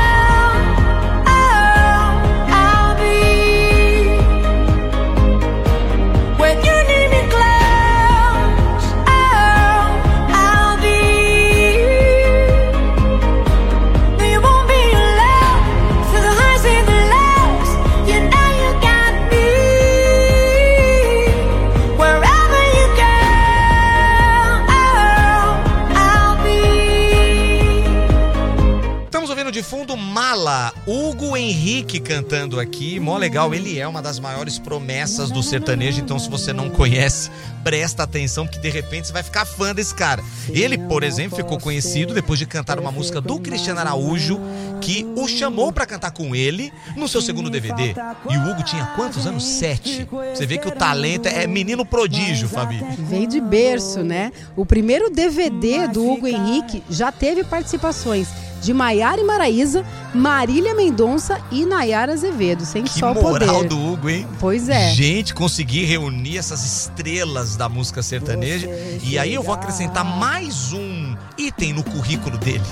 de 29.56 29.62
fundo, 29.62 29.96
Mala. 29.96 30.70
Hugo 30.86 31.34
Henrique 31.34 31.98
cantando 31.98 32.60
aqui. 32.60 33.00
Mó 33.00 33.16
legal. 33.16 33.54
Ele 33.54 33.78
é 33.78 33.88
uma 33.88 34.02
das 34.02 34.18
maiores 34.18 34.58
promessas 34.58 35.30
do 35.30 35.42
sertanejo. 35.42 35.98
Então, 35.98 36.18
se 36.18 36.28
você 36.28 36.52
não 36.52 36.68
conhece, 36.68 37.30
presta 37.64 38.02
atenção, 38.02 38.46
que 38.46 38.58
de 38.58 38.68
repente 38.68 39.06
você 39.06 39.14
vai 39.14 39.22
ficar 39.22 39.46
fã 39.46 39.74
desse 39.74 39.94
cara. 39.94 40.22
Ele, 40.50 40.76
por 40.76 41.02
exemplo, 41.02 41.38
ficou 41.38 41.58
conhecido 41.58 42.12
depois 42.12 42.38
de 42.38 42.44
cantar 42.44 42.78
uma 42.78 42.92
música 42.92 43.18
do 43.18 43.40
Cristiano 43.40 43.80
Araújo, 43.80 44.38
que 44.82 45.06
o 45.16 45.26
chamou 45.26 45.72
pra 45.72 45.86
cantar 45.86 46.10
com 46.10 46.36
ele 46.36 46.70
no 46.94 47.08
seu 47.08 47.22
segundo 47.22 47.48
DVD. 47.48 47.94
E 48.28 48.36
o 48.36 48.50
Hugo 48.50 48.62
tinha 48.62 48.84
quantos 48.94 49.26
anos? 49.26 49.42
Sete. 49.42 50.06
Você 50.34 50.44
vê 50.44 50.58
que 50.58 50.68
o 50.68 50.72
talento 50.72 51.28
é 51.28 51.46
menino 51.46 51.86
prodígio, 51.86 52.46
Fabi. 52.46 52.84
Veio 52.98 53.26
de 53.26 53.40
berço, 53.40 54.02
né? 54.02 54.32
O 54.54 54.66
primeiro 54.66 55.08
DVD 55.08 55.88
do 55.88 56.06
Hugo 56.06 56.26
Henrique 56.26 56.82
já 56.90 57.10
teve 57.10 57.42
participações 57.42 58.28
de 58.62 58.72
Maiara 58.72 59.20
e 59.20 59.24
Maraíza, 59.24 59.84
Marília 60.14 60.74
Mendonça 60.74 61.40
e 61.50 61.64
Nayara 61.64 62.12
Azevedo, 62.12 62.64
sem 62.64 62.84
Que 62.84 62.98
só 62.98 63.12
o 63.12 63.14
moral 63.14 63.56
poder. 63.56 63.68
do 63.68 63.78
Hugo, 63.92 64.08
hein? 64.08 64.26
Pois 64.40 64.68
é. 64.68 64.90
Gente, 64.90 65.34
consegui 65.34 65.84
reunir 65.84 66.38
essas 66.38 66.64
estrelas 66.64 67.56
da 67.56 67.68
música 67.68 68.02
sertaneja. 68.02 68.68
E 69.02 69.18
aí 69.18 69.34
eu 69.34 69.42
vou 69.42 69.54
acrescentar 69.54 70.04
mais 70.04 70.72
um 70.72 71.16
item 71.38 71.72
no 71.72 71.82
currículo 71.84 72.38
dele. 72.38 72.64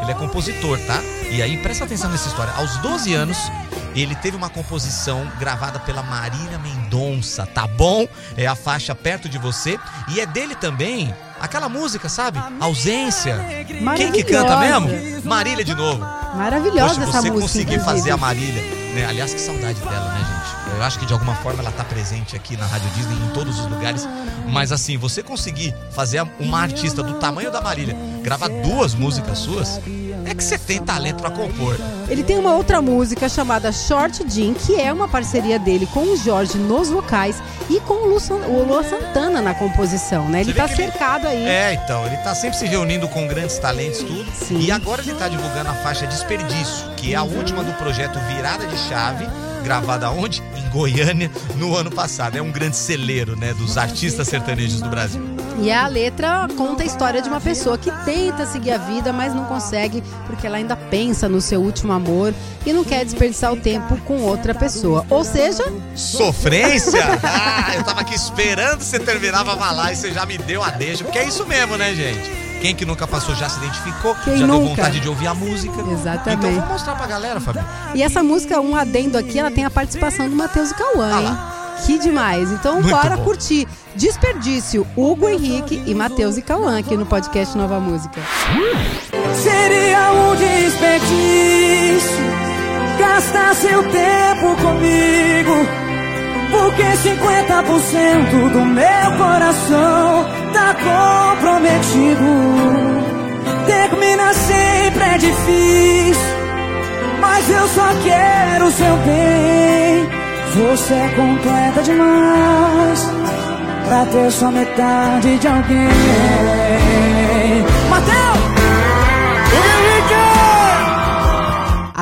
Ele 0.00 0.10
é 0.10 0.14
compositor, 0.14 0.78
tá? 0.86 1.00
E 1.30 1.42
aí 1.42 1.56
presta 1.58 1.84
atenção 1.84 2.10
nessa 2.10 2.28
história. 2.28 2.52
Aos 2.54 2.76
12 2.78 3.12
anos, 3.14 3.36
ele 3.94 4.14
teve 4.14 4.36
uma 4.36 4.48
composição 4.48 5.30
gravada 5.38 5.78
pela 5.80 6.02
Marília 6.02 6.58
Mendonça, 6.58 7.46
tá 7.46 7.66
bom? 7.66 8.06
É 8.36 8.46
a 8.46 8.54
faixa 8.54 8.94
Perto 8.94 9.28
de 9.28 9.38
Você. 9.38 9.78
E 10.14 10.20
é 10.20 10.26
dele 10.26 10.54
também 10.54 11.12
aquela 11.42 11.68
música, 11.68 12.08
sabe? 12.08 12.40
Ausência. 12.60 13.36
Quem 13.96 14.12
que 14.12 14.22
canta 14.22 14.56
mesmo? 14.56 14.88
Marília 15.24 15.64
de 15.64 15.74
novo. 15.74 16.00
Maravilhosa 16.34 16.94
Poxa, 16.94 17.02
essa 17.02 17.12
você 17.12 17.30
música. 17.30 17.40
conseguir 17.40 17.74
inclusive. 17.74 17.84
fazer 17.84 18.10
a 18.12 18.16
Marília, 18.16 18.62
né? 18.94 19.04
Aliás, 19.06 19.34
que 19.34 19.40
saudade 19.40 19.78
dela, 19.80 20.08
né, 20.14 20.18
gente? 20.20 20.76
Eu 20.76 20.82
acho 20.82 20.98
que 20.98 21.04
de 21.04 21.12
alguma 21.12 21.34
forma 21.34 21.60
ela 21.62 21.70
tá 21.70 21.84
presente 21.84 22.34
aqui 22.34 22.56
na 22.56 22.64
Rádio 22.66 22.88
Disney 22.90 23.14
em 23.14 23.28
todos 23.34 23.58
os 23.58 23.66
lugares. 23.66 24.08
Mas 24.48 24.72
assim, 24.72 24.96
você 24.96 25.22
conseguir 25.22 25.74
fazer 25.90 26.26
uma 26.40 26.60
artista 26.60 27.02
do 27.02 27.14
tamanho 27.14 27.50
da 27.50 27.60
Marília 27.60 27.94
gravar 28.22 28.48
duas 28.48 28.94
músicas 28.94 29.38
suas, 29.38 29.80
é 30.32 30.34
que 30.34 30.42
você 30.44 30.58
tem 30.58 30.78
talento 30.82 31.20
pra 31.20 31.30
compor. 31.30 31.76
Ele 32.08 32.22
tem 32.22 32.38
uma 32.38 32.54
outra 32.54 32.82
música 32.82 33.28
chamada 33.28 33.70
Short 33.72 34.24
Jean, 34.28 34.54
que 34.54 34.74
é 34.80 34.92
uma 34.92 35.08
parceria 35.08 35.58
dele 35.58 35.86
com 35.92 36.00
o 36.00 36.16
Jorge 36.16 36.58
nos 36.58 36.88
vocais 36.90 37.42
e 37.70 37.78
com 37.80 37.94
o 37.94 38.06
Lu, 38.08 38.20
San- 38.20 38.34
o 38.46 38.64
Lua 38.64 38.82
Santana 38.84 39.40
na 39.40 39.54
composição, 39.54 40.28
né? 40.28 40.40
Ele 40.40 40.52
tá 40.52 40.66
que 40.66 40.74
ele- 40.74 40.90
cercado 40.90 41.26
aí. 41.28 41.46
É, 41.46 41.74
então, 41.74 42.04
ele 42.06 42.16
tá 42.18 42.34
sempre 42.34 42.58
se 42.58 42.66
reunindo 42.66 43.08
com 43.08 43.26
grandes 43.26 43.58
talentos, 43.58 43.98
tudo. 44.00 44.26
Sim. 44.34 44.58
E 44.60 44.70
agora 44.72 45.02
ele 45.02 45.14
tá 45.14 45.28
divulgando 45.28 45.70
a 45.70 45.74
faixa 45.74 46.06
Desperdício, 46.06 46.90
que 46.96 47.12
é 47.14 47.16
a 47.16 47.22
última 47.22 47.62
do 47.62 47.72
projeto 47.74 48.18
Virada 48.28 48.66
de 48.66 48.76
Chave, 48.88 49.26
gravada 49.62 50.10
onde? 50.10 50.42
Em 50.56 50.68
Goiânia, 50.70 51.30
no 51.56 51.76
ano 51.76 51.90
passado. 51.90 52.36
É 52.36 52.42
um 52.42 52.50
grande 52.50 52.76
celeiro, 52.76 53.36
né, 53.36 53.54
dos 53.54 53.78
artistas 53.78 54.28
sertanejos 54.28 54.80
do 54.80 54.88
Brasil. 54.88 55.22
E 55.60 55.70
a 55.70 55.86
letra 55.86 56.48
conta 56.56 56.82
a 56.82 56.86
história 56.86 57.20
de 57.20 57.28
uma 57.28 57.40
pessoa 57.40 57.76
que 57.78 57.90
tenta 58.04 58.46
seguir 58.46 58.72
a 58.72 58.78
vida, 58.78 59.12
mas 59.12 59.34
não 59.34 59.44
consegue 59.44 60.02
porque 60.26 60.46
ela 60.46 60.56
ainda 60.56 60.74
pensa 60.74 61.28
no 61.28 61.40
seu 61.40 61.60
último 61.60 61.92
amor 61.92 62.34
e 62.64 62.72
não 62.72 62.82
quer 62.82 63.04
desperdiçar 63.04 63.52
o 63.52 63.56
tempo 63.56 63.96
com 63.98 64.22
outra 64.22 64.54
pessoa. 64.54 65.06
Ou 65.10 65.24
seja, 65.24 65.64
Sofrência? 65.94 67.02
Ah, 67.22 67.74
eu 67.76 67.84
tava 67.84 68.00
aqui 68.00 68.14
esperando 68.14 68.80
você 68.80 68.98
terminar 68.98 69.44
pra 69.44 69.56
falar 69.56 69.92
e 69.92 69.96
você 69.96 70.12
já 70.12 70.24
me 70.26 70.38
deu 70.38 70.62
a 70.62 70.70
deixa, 70.70 71.04
porque 71.04 71.18
é 71.18 71.24
isso 71.24 71.46
mesmo, 71.46 71.76
né, 71.76 71.94
gente? 71.94 72.41
Quem 72.62 72.74
que 72.76 72.84
nunca 72.86 73.06
passou 73.08 73.34
já 73.34 73.48
se 73.48 73.58
identificou, 73.58 74.14
Quem 74.24 74.38
já 74.38 74.46
deu 74.46 74.54
nunca? 74.54 74.68
vontade 74.70 75.00
de 75.00 75.08
ouvir 75.08 75.26
a 75.26 75.34
música. 75.34 75.74
Exatamente. 75.90 76.46
Então 76.46 76.60
vou 76.60 76.72
mostrar 76.72 76.94
pra 76.94 77.06
galera, 77.08 77.40
Fabio. 77.40 77.62
e 77.94 78.02
essa 78.02 78.22
música, 78.22 78.60
um 78.60 78.76
adendo 78.76 79.18
aqui, 79.18 79.38
ela 79.38 79.50
tem 79.50 79.64
a 79.64 79.70
participação 79.70 80.28
do 80.28 80.36
Matheus 80.36 80.70
e 80.70 80.74
Cauã, 80.74 81.10
Ah 81.12 81.22
hein? 81.22 81.36
Que 81.84 81.98
demais. 81.98 82.52
Então 82.52 82.74
Muito 82.74 82.90
bora 82.90 83.16
bom. 83.16 83.24
curtir 83.24 83.66
Desperdício, 83.96 84.86
Hugo 84.96 85.28
Henrique 85.28 85.82
e 85.84 85.92
Matheus 85.94 86.36
e 86.36 86.42
Cauã 86.42 86.78
aqui 86.78 86.96
no 86.96 87.04
podcast 87.04 87.58
Nova 87.58 87.80
Música. 87.80 88.20
Seria 89.42 90.12
um 90.12 90.36
desperdício 90.36 92.22
gastar 92.98 93.54
seu 93.56 93.82
tempo 93.90 94.54
comigo. 94.62 95.81
Porque 96.52 96.82
50% 96.82 98.50
do 98.52 98.64
meu 98.64 99.12
coração 99.16 100.26
tá 100.52 100.74
comprometido. 100.74 102.28
Termina 103.66 104.34
sempre 104.34 105.04
é 105.04 105.18
difícil, 105.18 106.36
mas 107.20 107.50
eu 107.50 107.66
só 107.68 107.88
quero 108.04 108.66
o 108.66 108.70
seu 108.70 108.96
bem. 108.98 110.08
Você 110.54 110.92
é 110.92 111.08
completa 111.16 111.82
demais 111.82 113.10
pra 113.88 114.04
ter 114.06 114.30
só 114.30 114.50
metade 114.50 115.38
de 115.38 115.48
alguém. 115.48 115.88
Mateus! 117.88 118.51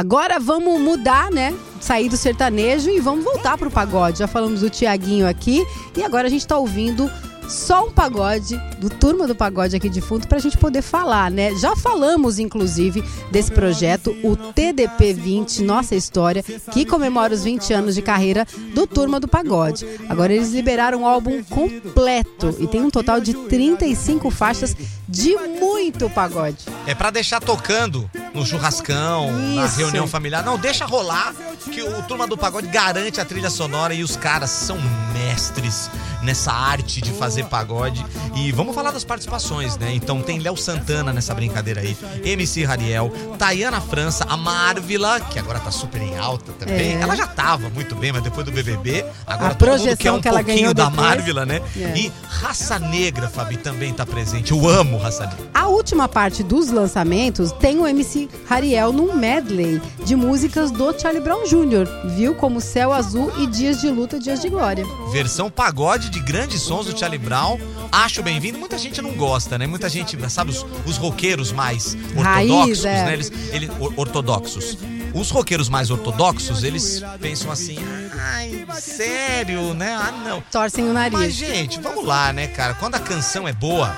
Agora 0.00 0.40
vamos 0.40 0.80
mudar, 0.80 1.30
né? 1.30 1.54
Sair 1.78 2.08
do 2.08 2.16
sertanejo 2.16 2.88
e 2.88 2.98
vamos 3.00 3.22
voltar 3.22 3.58
pro 3.58 3.70
pagode. 3.70 4.20
Já 4.20 4.26
falamos 4.26 4.60
do 4.60 4.70
Tiaguinho 4.70 5.28
aqui 5.28 5.62
e 5.94 6.02
agora 6.02 6.26
a 6.26 6.30
gente 6.30 6.46
tá 6.46 6.56
ouvindo 6.56 7.10
só 7.46 7.86
um 7.86 7.90
pagode, 7.90 8.56
do 8.78 8.88
Turma 8.88 9.26
do 9.26 9.34
Pagode 9.34 9.76
aqui 9.76 9.90
de 9.90 10.00
fundo, 10.00 10.26
pra 10.26 10.38
gente 10.38 10.56
poder 10.56 10.80
falar, 10.80 11.30
né? 11.30 11.54
Já 11.56 11.76
falamos, 11.76 12.38
inclusive, 12.38 13.04
desse 13.30 13.50
projeto, 13.50 14.16
o 14.22 14.36
TDP 14.36 15.12
20, 15.12 15.64
Nossa 15.64 15.94
História, 15.94 16.42
que 16.42 16.86
comemora 16.86 17.34
os 17.34 17.42
20 17.42 17.72
anos 17.74 17.94
de 17.94 18.00
carreira 18.00 18.46
do 18.72 18.86
Turma 18.86 19.20
do 19.20 19.28
Pagode. 19.28 19.84
Agora 20.08 20.32
eles 20.32 20.52
liberaram 20.52 21.02
um 21.02 21.06
álbum 21.06 21.42
completo 21.42 22.56
e 22.58 22.66
tem 22.66 22.80
um 22.80 22.90
total 22.90 23.20
de 23.20 23.34
35 23.34 24.30
faixas 24.30 24.74
de 25.08 25.36
muito 25.36 26.08
pagode. 26.08 26.66
É 26.86 26.94
pra 26.94 27.10
deixar 27.10 27.40
tocando 27.40 28.08
no 28.32 28.44
churrascão, 28.46 29.32
na 29.32 29.66
Isso. 29.66 29.78
reunião 29.78 30.06
familiar. 30.06 30.44
Não, 30.44 30.58
deixa 30.58 30.84
rolar, 30.84 31.34
que 31.70 31.82
o 31.82 32.02
Turma 32.02 32.26
do 32.26 32.36
Pagode 32.36 32.68
garante 32.68 33.20
a 33.20 33.24
trilha 33.24 33.50
sonora 33.50 33.92
e 33.94 34.02
os 34.02 34.16
caras 34.16 34.50
são 34.50 34.78
mestres 35.12 35.90
nessa 36.22 36.52
arte 36.52 37.00
de 37.00 37.12
fazer 37.12 37.44
pagode. 37.46 38.04
E 38.36 38.52
vamos 38.52 38.74
falar 38.74 38.90
das 38.90 39.04
participações, 39.04 39.76
né? 39.76 39.92
Então 39.94 40.22
tem 40.22 40.38
Léo 40.38 40.56
Santana 40.56 41.12
nessa 41.12 41.34
brincadeira 41.34 41.80
aí, 41.80 41.96
MC 42.24 42.64
Rariel, 42.64 43.12
Tayana 43.38 43.80
França, 43.80 44.24
a 44.28 44.36
Marvila, 44.36 45.20
que 45.20 45.38
agora 45.38 45.58
tá 45.60 45.70
super 45.70 46.00
em 46.00 46.16
alta 46.16 46.52
também. 46.52 46.96
É. 46.96 47.00
Ela 47.00 47.16
já 47.16 47.26
tava 47.26 47.68
muito 47.70 47.94
bem, 47.94 48.12
mas 48.12 48.22
depois 48.22 48.44
do 48.44 48.52
BBB, 48.52 49.04
agora 49.26 49.52
A 49.52 49.54
todo 49.54 49.68
mundo 49.68 49.78
projeção 49.78 49.96
quer 49.96 50.12
um 50.12 50.20
que 50.20 50.28
ela 50.28 50.38
pouquinho 50.38 50.58
ganhou 50.58 50.74
da 50.74 50.88
depois. 50.88 51.06
Marvila, 51.06 51.46
né? 51.46 51.62
É. 51.76 51.96
E 51.96 52.12
Raça 52.28 52.78
Negra, 52.78 53.28
Fabi, 53.28 53.56
também 53.56 53.92
tá 53.92 54.04
presente. 54.04 54.52
Eu 54.52 54.68
amo 54.68 54.98
Raça 54.98 55.26
Negra. 55.26 55.46
A 55.54 55.66
última 55.68 56.08
parte 56.08 56.42
dos 56.42 56.70
lançamentos 56.70 57.52
tem 57.52 57.78
o 57.78 57.86
MC 57.86 58.28
Rariel 58.46 58.92
num 58.92 59.14
medley 59.14 59.80
de 60.04 60.16
músicas 60.16 60.70
do 60.70 60.98
Charlie 60.98 61.22
Brown 61.22 61.44
Jr., 61.44 61.86
viu? 62.16 62.34
Como 62.34 62.60
Céu 62.60 62.92
Azul 62.92 63.32
e 63.38 63.46
Dias 63.46 63.80
de 63.80 63.88
Luta, 63.88 64.18
Dias 64.18 64.40
de 64.40 64.48
Glória. 64.48 64.84
Versão 65.12 65.50
pagode 65.50 66.09
de 66.10 66.20
grandes 66.20 66.60
sons 66.62 66.86
do 66.86 66.98
Charlie 66.98 67.18
Brown. 67.18 67.58
Acho 67.92 68.22
bem-vindo. 68.22 68.58
Muita 68.58 68.76
gente 68.78 69.00
não 69.00 69.12
gosta, 69.12 69.56
né? 69.56 69.66
Muita 69.66 69.88
gente, 69.88 70.16
sabe, 70.30 70.50
os, 70.50 70.64
os 70.84 70.96
roqueiros 70.96 71.52
mais 71.52 71.96
Raiz, 72.16 72.50
ortodoxos, 72.50 72.84
é. 72.84 73.04
né? 73.04 73.12
Eles, 73.14 73.32
ele- 73.52 73.70
or- 73.78 73.92
ortodoxos. 73.96 74.78
Os 75.12 75.30
roqueiros 75.30 75.68
mais 75.68 75.90
ortodoxos, 75.90 76.62
eles 76.62 77.02
pensam 77.20 77.50
assim, 77.50 77.76
ai, 78.16 78.64
sério, 78.80 79.74
né? 79.74 79.92
Ah, 79.92 80.12
não. 80.24 80.40
Torcem 80.52 80.88
o 80.88 80.94
Mas, 80.94 81.12
nariz. 81.12 81.34
gente, 81.34 81.80
vamos 81.80 82.04
lá, 82.04 82.32
né, 82.32 82.46
cara? 82.46 82.74
Quando 82.74 82.94
a 82.94 83.00
canção 83.00 83.48
é 83.48 83.52
boa, 83.52 83.96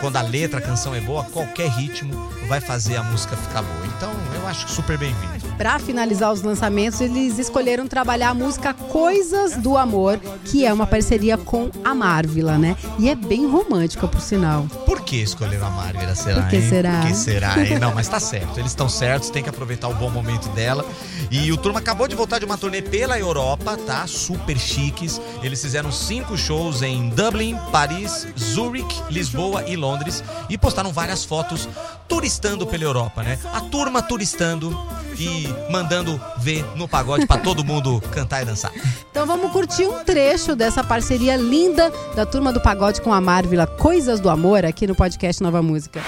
quando 0.00 0.16
a 0.16 0.22
letra, 0.22 0.58
a 0.58 0.62
canção 0.62 0.94
é 0.94 1.00
boa, 1.00 1.24
qualquer 1.24 1.68
ritmo 1.70 2.30
vai 2.44 2.60
fazer 2.60 2.96
a 2.96 3.02
música 3.02 3.36
ficar 3.36 3.62
boa. 3.62 3.86
Então, 3.96 4.12
eu 4.34 4.46
acho 4.46 4.68
super 4.68 4.98
bem-vindo. 4.98 5.44
Pra 5.56 5.78
finalizar 5.78 6.32
os 6.32 6.42
lançamentos, 6.42 7.00
eles 7.00 7.38
escolheram 7.38 7.86
trabalhar 7.86 8.30
a 8.30 8.34
música 8.34 8.74
Coisas 8.74 9.56
do 9.56 9.76
Amor, 9.76 10.18
que 10.44 10.66
é 10.66 10.72
uma 10.72 10.86
parceria 10.86 11.38
com 11.38 11.70
a 11.84 11.94
Marvila, 11.94 12.58
né? 12.58 12.76
E 12.98 13.08
é 13.08 13.14
bem 13.14 13.48
romântica, 13.48 14.06
por 14.08 14.20
sinal. 14.20 14.66
Por 14.84 15.00
que 15.02 15.16
escolheram 15.16 15.66
a 15.66 15.70
Marvila, 15.70 16.14
será, 16.14 16.42
Por 16.42 16.50
que 16.50 16.56
hein? 16.56 16.68
será? 16.68 17.00
Por 17.00 17.08
que 17.08 17.14
será? 17.14 17.54
Não, 17.80 17.94
mas 17.94 18.08
tá 18.08 18.18
certo. 18.20 18.58
Eles 18.58 18.72
estão 18.72 18.88
certos, 18.88 19.30
tem 19.30 19.42
que 19.42 19.48
aproveitar 19.48 19.88
o 19.88 19.94
bom 19.94 20.10
momento 20.10 20.48
dela. 20.50 20.84
E 21.30 21.50
o 21.52 21.56
Turma 21.56 21.78
acabou 21.78 22.08
de 22.08 22.14
voltar 22.14 22.38
de 22.38 22.44
uma 22.44 22.58
turnê 22.58 22.82
pela 22.82 23.18
Europa, 23.18 23.76
tá? 23.86 24.06
Super 24.06 24.58
chiques. 24.58 25.20
Eles 25.42 25.60
fizeram 25.62 25.90
cinco 25.92 26.36
shows 26.36 26.82
em 26.82 27.08
Dublin, 27.10 27.56
Paris, 27.70 28.26
Zurich, 28.38 29.02
Lisboa 29.10 29.64
e 29.68 29.76
Londres. 29.76 30.22
E 30.50 30.58
postaram 30.58 30.92
várias 30.92 31.24
fotos 31.24 31.68
turistando 32.08 32.66
pela 32.66 32.84
Europa, 32.84 33.22
né? 33.22 33.38
A 33.52 33.60
turma 33.60 34.02
turistando 34.02 34.76
e 35.18 35.48
mandando 35.70 36.20
ver 36.38 36.64
no 36.76 36.88
pagode 36.88 37.26
pra 37.26 37.38
todo 37.38 37.64
mundo 37.64 38.02
cantar 38.12 38.42
e 38.42 38.44
dançar. 38.44 38.72
Então 39.10 39.26
vamos 39.26 39.52
curtir 39.52 39.86
um 39.86 40.02
trecho 40.04 40.56
dessa 40.56 40.82
parceria 40.82 41.36
linda 41.36 41.92
da 42.14 42.26
Turma 42.26 42.52
do 42.52 42.60
Pagode 42.60 43.00
com 43.00 43.12
a 43.12 43.20
Marvila, 43.20 43.66
Coisas 43.66 44.20
do 44.20 44.28
Amor, 44.28 44.64
aqui 44.64 44.86
no 44.86 44.94
podcast 44.94 45.42
Nova 45.42 45.62
Música. 45.62 46.00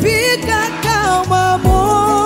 Fica 0.00 0.70
calma, 0.82 1.54
amor. 1.54 2.25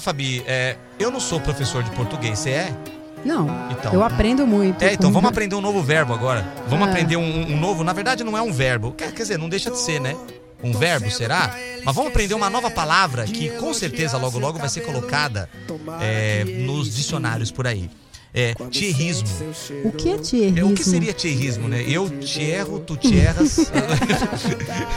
Agora, 0.00 0.16
Fabi, 0.16 0.42
é, 0.46 0.76
eu 0.98 1.10
não 1.10 1.20
sou 1.20 1.38
professor 1.40 1.82
de 1.82 1.90
português, 1.90 2.38
você 2.38 2.50
é? 2.50 2.74
Não, 3.22 3.46
Então. 3.70 3.92
eu 3.92 4.02
aprendo 4.02 4.46
muito. 4.46 4.82
É, 4.82 4.94
então 4.94 5.12
vamos 5.12 5.28
aprender 5.28 5.54
um 5.54 5.60
novo 5.60 5.82
verbo 5.82 6.14
agora. 6.14 6.42
Vamos 6.68 6.88
Ah. 6.88 6.90
aprender 6.90 7.16
um, 7.16 7.52
um 7.52 7.60
novo. 7.60 7.84
Na 7.84 7.92
verdade, 7.92 8.24
não 8.24 8.34
é 8.36 8.40
um 8.40 8.50
verbo. 8.50 8.92
Quer, 8.92 9.12
quer 9.12 9.22
dizer, 9.22 9.38
não 9.38 9.46
deixa 9.48 9.70
de 9.70 9.78
ser, 9.78 10.00
né? 10.00 10.16
Um 10.64 10.72
verbo, 10.72 11.10
será? 11.10 11.54
Mas 11.84 11.94
vamos 11.94 12.10
aprender 12.12 12.32
uma 12.34 12.48
nova 12.48 12.70
palavra 12.70 13.24
que 13.24 13.50
com 13.50 13.74
certeza 13.74 14.16
logo 14.16 14.38
logo 14.38 14.58
vai 14.58 14.68
ser 14.70 14.80
colocada 14.80 15.50
é, 16.00 16.44
nos 16.44 16.94
dicionários 16.94 17.50
por 17.50 17.66
aí. 17.66 17.90
É 18.32 18.54
tierrismo. 18.70 19.28
O 19.84 19.92
que 19.92 20.08
é 20.08 20.14
É, 20.14 20.18
tierrismo? 20.18 20.70
o 20.70 20.74
que 20.74 20.84
seria 20.84 21.12
tierrismo, 21.12 21.68
né? 21.68 21.84
Eu 21.86 22.08
te 22.08 22.42
erro, 22.42 22.78
tu 22.78 22.96
te 22.96 23.18
erras. 23.18 23.70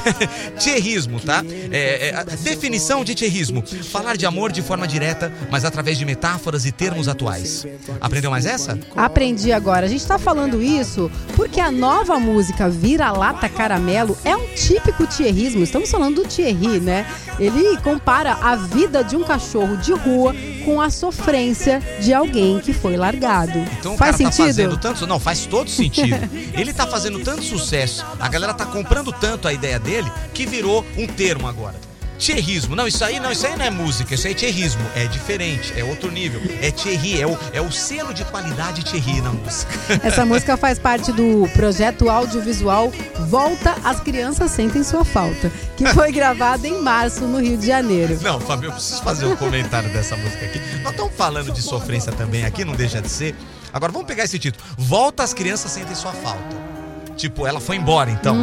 tierrismo, 0.59 1.19
tá? 1.19 1.43
É, 1.71 2.09
é, 2.09 2.15
a 2.15 2.23
definição 2.23 3.03
de 3.03 3.15
tierrismo: 3.15 3.63
falar 3.91 4.15
de 4.17 4.25
amor 4.25 4.51
de 4.51 4.61
forma 4.61 4.87
direta, 4.87 5.33
mas 5.49 5.65
através 5.65 5.97
de 5.97 6.05
metáforas 6.05 6.65
e 6.65 6.71
termos 6.71 7.07
atuais. 7.07 7.65
Aprendeu 7.99 8.29
mais 8.29 8.45
essa? 8.45 8.77
Aprendi 8.95 9.51
agora. 9.51 9.85
A 9.85 9.89
gente 9.89 10.05
tá 10.05 10.17
falando 10.19 10.61
isso 10.61 11.09
porque 11.35 11.59
a 11.59 11.71
nova 11.71 12.19
música 12.19 12.69
Vira-Lata 12.69 13.49
Caramelo 13.49 14.17
é 14.23 14.35
um 14.35 14.47
típico 14.53 15.05
tierrismo. 15.07 15.63
Estamos 15.63 15.89
falando 15.89 16.21
do 16.21 16.27
Thierry, 16.27 16.79
né? 16.79 17.05
Ele 17.39 17.77
compara 17.77 18.33
a 18.33 18.55
vida 18.55 19.03
de 19.03 19.15
um 19.15 19.23
cachorro 19.23 19.75
de 19.77 19.91
rua 19.93 20.35
com 20.63 20.81
a 20.81 20.89
sofrência 20.89 21.81
de 21.99 22.13
alguém 22.13 22.59
que 22.59 22.73
foi 22.73 22.97
largado. 22.97 23.59
Então 23.79 23.97
Faz 23.97 24.15
cara 24.15 24.31
sentido? 24.31 24.37
tá 24.37 24.45
fazendo 24.45 24.77
tanto. 24.77 25.07
Não, 25.07 25.19
faz 25.19 25.45
todo 25.45 25.69
sentido. 25.69 26.29
Ele 26.53 26.73
tá 26.73 26.87
fazendo 26.87 27.19
tanto 27.19 27.43
sucesso, 27.43 28.05
a 28.19 28.27
galera 28.27 28.53
tá 28.53 28.65
comprando 28.65 29.11
tanto 29.11 29.47
a 29.47 29.53
ideia 29.53 29.79
dele 29.79 30.11
que 30.33 30.45
virou 30.45 30.85
um 30.97 31.07
termo 31.07 31.47
agora. 31.47 31.75
Tierrismo. 32.17 32.75
Não, 32.75 32.87
isso 32.87 33.03
aí 33.03 33.19
não, 33.19 33.31
isso 33.31 33.45
aí 33.45 33.57
não 33.57 33.65
é 33.65 33.69
música, 33.69 34.13
isso 34.15 34.27
aí 34.27 34.33
é 34.33 34.35
tierrismo. 34.35 34.81
É 34.95 35.05
diferente, 35.07 35.73
é 35.75 35.83
outro 35.83 36.09
nível. 36.11 36.39
É 36.61 36.71
Thierry, 36.71 37.21
é 37.21 37.27
o, 37.27 37.37
é 37.51 37.61
o 37.61 37.71
selo 37.71 38.13
de 38.13 38.23
qualidade 38.25 38.83
Thierry 38.85 39.21
na 39.21 39.31
música. 39.31 39.73
Essa 40.01 40.25
música 40.25 40.55
faz 40.55 40.79
parte 40.79 41.11
do 41.11 41.47
projeto 41.53 42.09
audiovisual 42.09 42.91
Volta 43.27 43.75
as 43.83 43.99
Crianças 43.99 44.51
Sentem 44.51 44.83
Sua 44.83 45.03
Falta, 45.03 45.51
que 45.77 45.85
foi 45.87 46.11
gravado 46.11 46.65
em 46.65 46.81
março 46.81 47.25
no 47.25 47.39
Rio 47.39 47.57
de 47.57 47.67
Janeiro. 47.67 48.17
Não, 48.21 48.39
Fábio, 48.39 48.67
eu 48.67 48.73
preciso 48.73 49.01
fazer 49.01 49.25
um 49.25 49.35
comentário 49.35 49.89
dessa 49.91 50.15
música 50.15 50.45
aqui. 50.45 50.59
Nós 50.81 50.91
estamos 50.91 51.13
falando 51.15 51.51
de 51.51 51.61
sofrência 51.61 52.11
também 52.11 52.45
aqui, 52.45 52.63
não 52.63 52.73
deixa 52.75 53.01
de 53.01 53.09
ser. 53.09 53.35
Agora 53.71 53.91
vamos 53.91 54.07
pegar 54.07 54.23
esse 54.23 54.37
título. 54.37 54.63
Volta 54.77 55.23
as 55.23 55.33
crianças 55.33 55.71
sentem 55.71 55.95
sua 55.95 56.11
falta. 56.11 56.73
Tipo, 57.15 57.45
ela 57.45 57.59
foi 57.59 57.75
embora 57.75 58.09
então. 58.09 58.35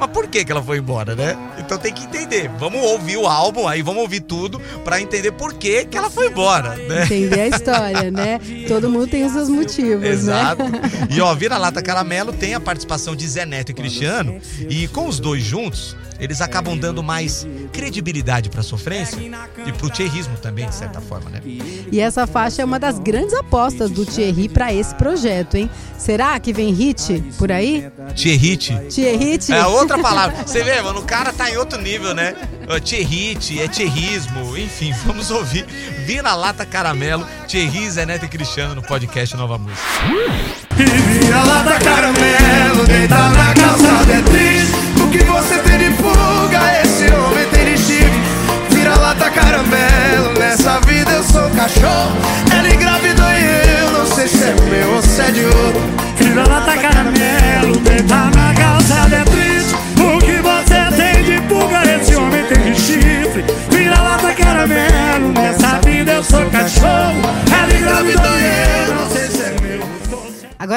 Mas 0.00 0.10
por 0.10 0.26
que, 0.26 0.44
que 0.44 0.50
ela 0.50 0.62
foi 0.62 0.78
embora, 0.78 1.14
né? 1.14 1.36
Então 1.58 1.76
tem 1.76 1.92
que 1.92 2.04
entender. 2.04 2.50
Vamos 2.58 2.80
ouvir 2.82 3.16
o 3.18 3.26
álbum, 3.26 3.68
aí 3.68 3.82
vamos 3.82 4.02
ouvir 4.02 4.20
tudo 4.20 4.58
pra 4.84 5.00
entender 5.00 5.32
por 5.32 5.54
que, 5.54 5.84
que 5.84 5.96
ela 5.98 6.08
foi 6.08 6.28
embora, 6.28 6.76
né? 6.76 7.04
Entender 7.04 7.40
a 7.40 7.48
história, 7.48 8.10
né? 8.10 8.40
Todo 8.66 8.88
mundo 8.88 9.06
tem 9.06 9.24
os 9.24 9.32
seus 9.32 9.48
motivos, 9.48 10.04
Exato. 10.04 10.64
né? 10.64 10.80
E 11.10 11.20
ó, 11.20 11.34
Vira 11.34 11.58
Lata 11.58 11.82
Caramelo 11.82 12.32
tem 12.32 12.54
a 12.54 12.60
participação 12.60 13.14
de 13.14 13.26
Zé 13.28 13.44
Neto 13.44 13.70
e 13.70 13.74
Cristiano. 13.74 14.40
E 14.68 14.88
com 14.88 15.08
os 15.08 15.20
dois 15.20 15.42
juntos, 15.42 15.96
eles 16.18 16.40
acabam 16.40 16.76
dando 16.76 17.02
mais 17.02 17.46
credibilidade 17.72 18.48
pra 18.48 18.62
sofrência 18.62 19.18
e 19.66 19.72
pro 19.72 19.90
tierrismo 19.90 20.36
também, 20.38 20.68
de 20.68 20.74
certa 20.74 21.00
forma, 21.00 21.30
né? 21.30 21.40
E 21.44 22.00
essa 22.00 22.26
faixa 22.26 22.62
é 22.62 22.64
uma 22.64 22.78
das 22.78 22.98
grandes 22.98 23.34
apostas 23.34 23.90
do 23.90 24.04
Thierry 24.04 24.48
pra 24.48 24.72
esse 24.72 24.94
projeto, 24.94 25.56
hein? 25.56 25.70
Será 25.98 26.38
que 26.38 26.52
vem 26.52 26.72
hit 26.72 27.22
por 27.38 27.50
aí? 27.50 27.90
Tierrite. 28.14 28.76
Thierry? 28.88 29.38
É 29.50 29.66
outra 29.66 29.98
palavra. 29.98 30.44
Você 30.46 30.62
vê, 30.62 30.80
mano, 30.80 31.00
o 31.00 31.04
cara 31.04 31.32
tá 31.32 31.50
em 31.50 31.56
outro 31.56 31.80
nível, 31.80 32.14
né? 32.14 32.34
Tierrite, 32.82 33.60
é 33.60 33.68
tierrismo, 33.68 34.56
enfim, 34.56 34.92
vamos 35.06 35.30
ouvir 35.30 35.64
Vira 36.04 36.34
Lata 36.34 36.64
Caramelo, 36.64 37.26
Thierry, 37.46 37.90
Zé 37.90 38.06
Neto 38.06 38.24
e 38.24 38.28
Cristiano 38.28 38.74
no 38.74 38.82
podcast 38.82 39.36
Nova 39.36 39.58
Música. 39.58 39.82
E 40.78 40.84
vira 40.84 41.42
lá 41.42 41.62
da 41.62 41.78
caramelo, 41.78 42.84
deitar 42.86 43.30
na 43.32 43.54
calçada 43.54 44.12
é 44.12 44.22
triste 44.22 44.85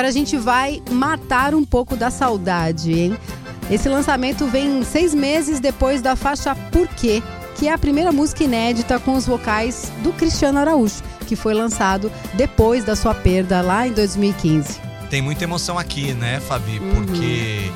a 0.10 0.12
gente 0.12 0.38
vai 0.38 0.82
matar 0.90 1.54
um 1.54 1.64
pouco 1.64 1.96
da 1.96 2.10
saudade, 2.10 2.92
hein? 2.92 3.18
Esse 3.70 3.88
lançamento 3.88 4.48
vem 4.48 4.84
seis 4.84 5.14
meses 5.14 5.60
depois 5.60 6.02
da 6.02 6.16
faixa 6.16 6.56
Por 6.56 6.88
Quê, 6.88 7.22
que 7.56 7.68
é 7.68 7.72
a 7.72 7.78
primeira 7.78 8.12
música 8.12 8.44
inédita 8.44 9.00
com 9.00 9.14
os 9.14 9.28
vocais 9.28 9.92
do 10.02 10.12
Cristiano 10.12 10.58
Araújo, 10.58 11.04
que 11.28 11.36
foi 11.36 11.54
lançado 11.54 12.12
depois 12.34 12.84
da 12.84 12.96
sua 12.96 13.14
perda 13.14 13.62
lá 13.62 13.88
em 13.88 13.92
2015. 13.92 14.80
Tem 15.12 15.22
muita 15.22 15.44
emoção 15.44 15.78
aqui, 15.78 16.14
né, 16.14 16.40
Fabi? 16.40 16.80
Porque 16.80 17.72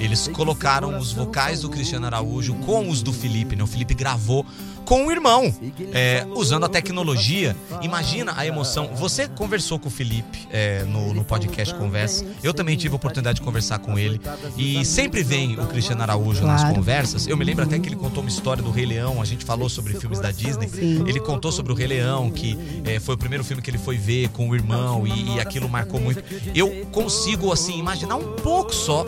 eles 0.00 0.28
colocaram 0.28 0.98
os 0.98 1.12
vocais 1.12 1.60
do 1.60 1.68
Cristiano 1.68 2.06
Araújo 2.06 2.54
com 2.66 2.88
os 2.88 3.02
do 3.02 3.12
Felipe, 3.12 3.56
né? 3.56 3.62
O 3.62 3.66
Felipe 3.66 3.94
gravou 3.94 4.44
com 4.84 5.06
o 5.06 5.10
irmão, 5.10 5.50
é, 5.94 6.26
usando 6.34 6.64
a 6.64 6.68
tecnologia. 6.68 7.56
Imagina 7.80 8.34
a 8.36 8.46
emoção. 8.46 8.90
Você 8.94 9.26
conversou 9.26 9.78
com 9.78 9.88
o 9.88 9.90
Felipe 9.90 10.46
é, 10.50 10.82
no, 10.84 11.14
no 11.14 11.24
podcast 11.24 11.74
Conversa. 11.74 12.22
Eu 12.42 12.52
também 12.52 12.76
tive 12.76 12.92
a 12.92 12.96
oportunidade 12.96 13.36
de 13.36 13.42
conversar 13.42 13.78
com 13.78 13.98
ele. 13.98 14.20
E 14.58 14.84
sempre 14.84 15.22
vem 15.22 15.58
o 15.58 15.66
Cristiano 15.68 16.02
Araújo 16.02 16.44
nas 16.44 16.60
Claro. 16.60 16.74
conversas. 16.76 17.26
Eu 17.26 17.34
me 17.36 17.44
lembro 17.44 17.64
até 17.64 17.78
que 17.78 17.88
ele 17.88 17.96
contou 17.96 18.22
uma 18.22 18.28
história 18.28 18.62
do 18.62 18.70
Rei 18.70 18.84
Leão. 18.84 19.22
A 19.22 19.24
gente 19.24 19.42
falou 19.44 19.70
sobre 19.70 19.94
filmes 19.98 20.20
da 20.20 20.30
Disney. 20.30 20.68
Sim. 20.68 21.02
Ele 21.06 21.18
contou 21.20 21.50
sobre 21.50 21.72
o 21.72 21.74
Rei 21.74 21.86
Leão, 21.86 22.30
que 22.30 22.58
é, 22.84 23.00
foi 23.00 23.14
o 23.14 23.18
primeiro 23.18 23.42
filme 23.42 23.62
que 23.62 23.70
ele 23.70 23.78
foi 23.78 23.96
ver 23.96 24.28
com 24.30 24.50
o 24.50 24.54
irmão 24.54 25.06
e, 25.06 25.36
e 25.36 25.40
aquilo 25.40 25.66
marcou 25.66 25.98
muito. 25.98 26.22
Eu 26.54 26.84
consigo, 26.92 27.50
assim, 27.50 27.78
imaginar 27.78 28.16
um 28.16 28.34
pouco 28.34 28.74
só 28.74 29.02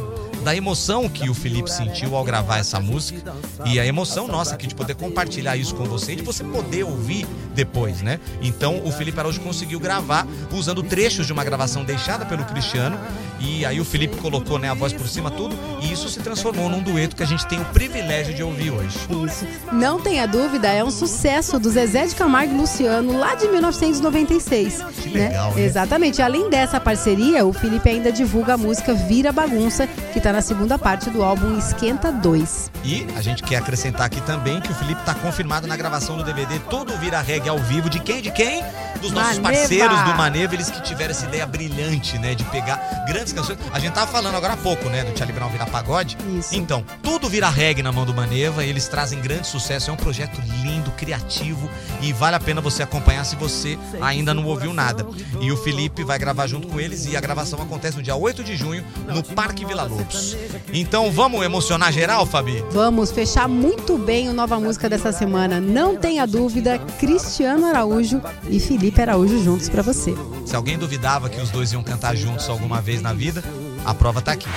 da 0.46 0.54
emoção 0.54 1.09
que 1.09 1.28
o 1.28 1.35
Felipe 1.35 1.68
sentiu 1.68 2.14
ao 2.14 2.22
gravar 2.22 2.59
essa 2.59 2.78
música 2.78 3.35
e 3.64 3.80
a 3.80 3.85
emoção 3.85 4.28
nossa 4.28 4.54
aqui 4.54 4.68
de 4.68 4.76
poder 4.76 4.94
compartilhar 4.94 5.56
isso 5.56 5.74
com 5.74 5.82
você 5.87 6.12
e 6.12 6.16
de 6.16 6.22
você 6.22 6.44
poder 6.44 6.85
ouvir 6.85 7.26
depois, 7.52 8.00
né? 8.00 8.20
Então 8.40 8.80
o 8.85 8.92
Felipe 8.92 9.18
Araújo 9.18 9.40
conseguiu 9.40 9.80
gravar 9.80 10.24
usando 10.52 10.85
trechos 10.85 11.26
de 11.26 11.32
uma 11.32 11.42
gravação 11.42 11.85
deixada 11.85 12.24
pelo 12.24 12.44
Cristiano 12.44 12.96
e 13.40 13.64
aí 13.64 13.81
o 13.81 13.85
Felipe 13.85 14.16
colocou 14.16 14.59
né, 14.59 14.70
a 14.70 14.75
voz 14.75 14.92
por 14.92 15.09
cima 15.09 15.31
tudo 15.31 15.57
e 15.81 15.92
isso 15.92 16.09
se 16.09 16.20
transformou 16.20 16.68
num 16.68 16.83
dueto 16.83 17.14
que 17.14 17.22
a 17.22 17.27
gente 17.27 17.46
tem 17.46 17.61
o 17.61 17.64
privilégio 17.66 18.35
de 18.35 18.42
ouvir 18.42 18.70
hoje. 18.70 18.99
Isso. 19.25 19.46
Não 19.72 20.01
tenha 20.01 20.27
dúvida, 20.27 20.68
é 20.68 20.83
um 20.83 20.90
sucesso 20.90 21.59
do 21.59 21.70
Zezé 21.70 22.07
de 22.07 22.14
Camargo 22.14 22.55
e 22.55 22.57
Luciano 22.57 23.18
lá 23.18 23.35
de 23.35 23.49
1996. 23.49 24.83
Que 25.03 25.09
legal, 25.11 25.55
né? 25.55 25.62
Exatamente. 25.62 26.22
Além 26.22 26.49
dessa 26.49 26.81
parceria, 26.81 27.44
o 27.44 27.53
Felipe 27.53 27.88
ainda 27.88 28.11
divulga 28.11 28.55
a 28.55 28.57
música 28.57 28.94
Vira 28.94 29.33
Bagunça, 29.33 29.87
que 29.87 30.20
tá 30.20 30.33
na 30.33 30.40
segunda 30.40 30.79
parte 30.79 31.11
do 31.11 31.22
álbum 31.22 31.59
Esquenta 31.59 32.11
2. 32.11 32.70
E 32.85 33.07
a 33.16 33.20
gente 33.20 33.42
quer 33.42 33.57
acrescentar 33.57 34.07
aqui 34.07 34.20
também 34.20 34.61
que 34.61 34.70
o 34.70 34.75
Felipe 34.75 35.03
tá 35.05 35.14
confirmado 35.14 35.66
na 35.66 35.77
gravação 35.77 36.16
do 36.16 36.25
DVD 36.25 36.59
Tudo 36.70 36.96
Vira 36.99 37.20
Reggae 37.20 37.49
ao 37.49 37.59
vivo. 37.59 37.90
De 37.90 38.01
quem? 38.01 38.22
De 38.22 38.31
quem? 38.31 38.62
Dos 39.00 39.12
nossos 39.12 39.38
Maneva. 39.38 39.59
parceiros 39.61 40.02
do 40.02 40.14
Maneva, 40.14 40.54
eles 40.54 40.70
que 40.70 40.82
tiveram 40.82 41.11
essa 41.11 41.26
ideia 41.26 41.46
brilhante, 41.46 42.18
né? 42.18 42.35
De 42.35 42.44
pegar 42.44 43.04
grandes 43.06 43.32
canções. 43.32 43.59
A 43.72 43.78
gente 43.78 43.92
tava 43.92 44.11
falando 44.11 44.35
agora 44.35 44.54
há 44.54 44.56
pouco, 44.56 44.88
né? 44.88 45.04
Do 45.04 45.16
Charlie 45.16 45.35
Brown 45.35 45.50
virar 45.50 45.66
pagode. 45.66 46.16
Isso. 46.38 46.54
Então, 46.54 46.85
tudo 47.02 47.28
vira 47.28 47.48
reggae 47.48 47.82
na 47.82 47.92
mão 47.92 48.04
do 48.04 48.14
Maneva. 48.14 48.64
Eles 48.64 48.88
trazem 48.88 49.20
grande 49.20 49.46
sucesso. 49.46 49.90
É 49.90 49.92
um 49.92 49.96
projeto 49.96 50.40
lindo, 50.62 50.90
criativo 50.92 51.68
e 52.00 52.12
vale 52.12 52.37
a 52.37 52.40
pena 52.40 52.61
você 52.61 52.82
acompanhar 52.82 53.24
se 53.24 53.37
você 53.37 53.78
ainda 54.00 54.32
não 54.32 54.44
ouviu 54.44 54.72
nada. 54.72 55.06
E 55.40 55.50
o 55.52 55.56
Felipe 55.56 56.04
vai 56.04 56.18
gravar 56.18 56.46
junto 56.46 56.68
com 56.68 56.80
eles 56.80 57.06
e 57.06 57.16
a 57.16 57.20
gravação 57.20 57.61
acontece 57.61 57.96
no 57.96 58.02
dia 58.02 58.16
8 58.16 58.42
de 58.42 58.56
junho 58.56 58.85
no 59.06 59.22
Parque 59.22 59.64
Vila 59.64 59.82
Lobos. 59.85 60.37
Então, 60.72 61.11
vamos 61.11 61.44
emocionar 61.44 61.92
geral, 61.92 62.24
Fabi? 62.26 62.64
Vamos 62.70 63.11
fechar 63.11 63.48
muito 63.48 63.98
bem 63.98 64.28
o 64.28 64.32
nova 64.32 64.59
música 64.59 64.88
dessa 64.88 65.12
semana. 65.12 65.61
Não 65.61 65.96
tenha 65.96 66.26
dúvida, 66.26 66.78
Cristiano 66.98 67.66
Araújo 67.66 68.20
e 68.48 68.59
Felipe 68.61 68.86
Araújo 69.01 69.42
juntos 69.42 69.68
pra 69.68 69.83
você. 69.83 70.14
Se 70.44 70.57
alguém 70.57 70.79
duvidava 70.79 71.29
que 71.29 71.40
os 71.40 71.51
dois 71.51 71.72
iam 71.72 71.83
cantar 71.83 72.16
juntos 72.16 72.49
alguma 72.49 72.81
vez 72.81 73.03
na 73.03 73.12
vida, 73.12 73.42
a 73.85 73.94
prova 73.94 74.20
tá 74.20 74.33
aqui. 74.33 74.49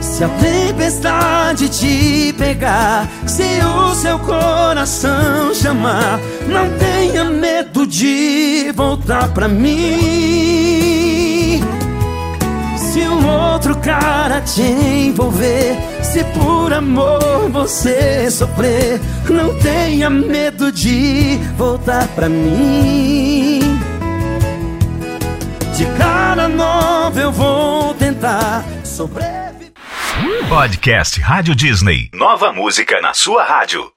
Se 0.00 0.24
a 0.24 0.28
tempestade 0.28 1.68
te 1.68 2.34
pegar, 2.36 3.08
se 3.26 3.42
o 3.64 3.94
seu 3.94 4.18
coração 4.18 5.54
chamar, 5.54 6.18
não 6.46 6.68
tenha 6.78 7.24
medo 7.24 7.86
de 7.86 8.72
voltar 8.74 9.32
pra 9.32 9.48
mim. 9.48 10.90
um 13.10 13.26
outro 13.28 13.76
cara 13.78 14.40
te 14.40 14.62
envolver. 14.62 15.99
Se 16.12 16.24
por 16.24 16.72
amor 16.72 17.48
você 17.52 18.28
sofrer, 18.32 19.00
não 19.28 19.56
tenha 19.60 20.10
medo 20.10 20.72
de 20.72 21.38
voltar 21.56 22.08
pra 22.08 22.28
mim. 22.28 23.60
De 25.76 25.86
cara 25.96 26.48
nova 26.48 27.20
eu 27.20 27.30
vou 27.30 27.94
tentar 27.94 28.64
sobreviver. 28.84 29.72
Podcast 30.48 31.20
Rádio 31.20 31.54
Disney. 31.54 32.10
Nova 32.12 32.52
música 32.52 33.00
na 33.00 33.14
sua 33.14 33.44
rádio. 33.44 33.92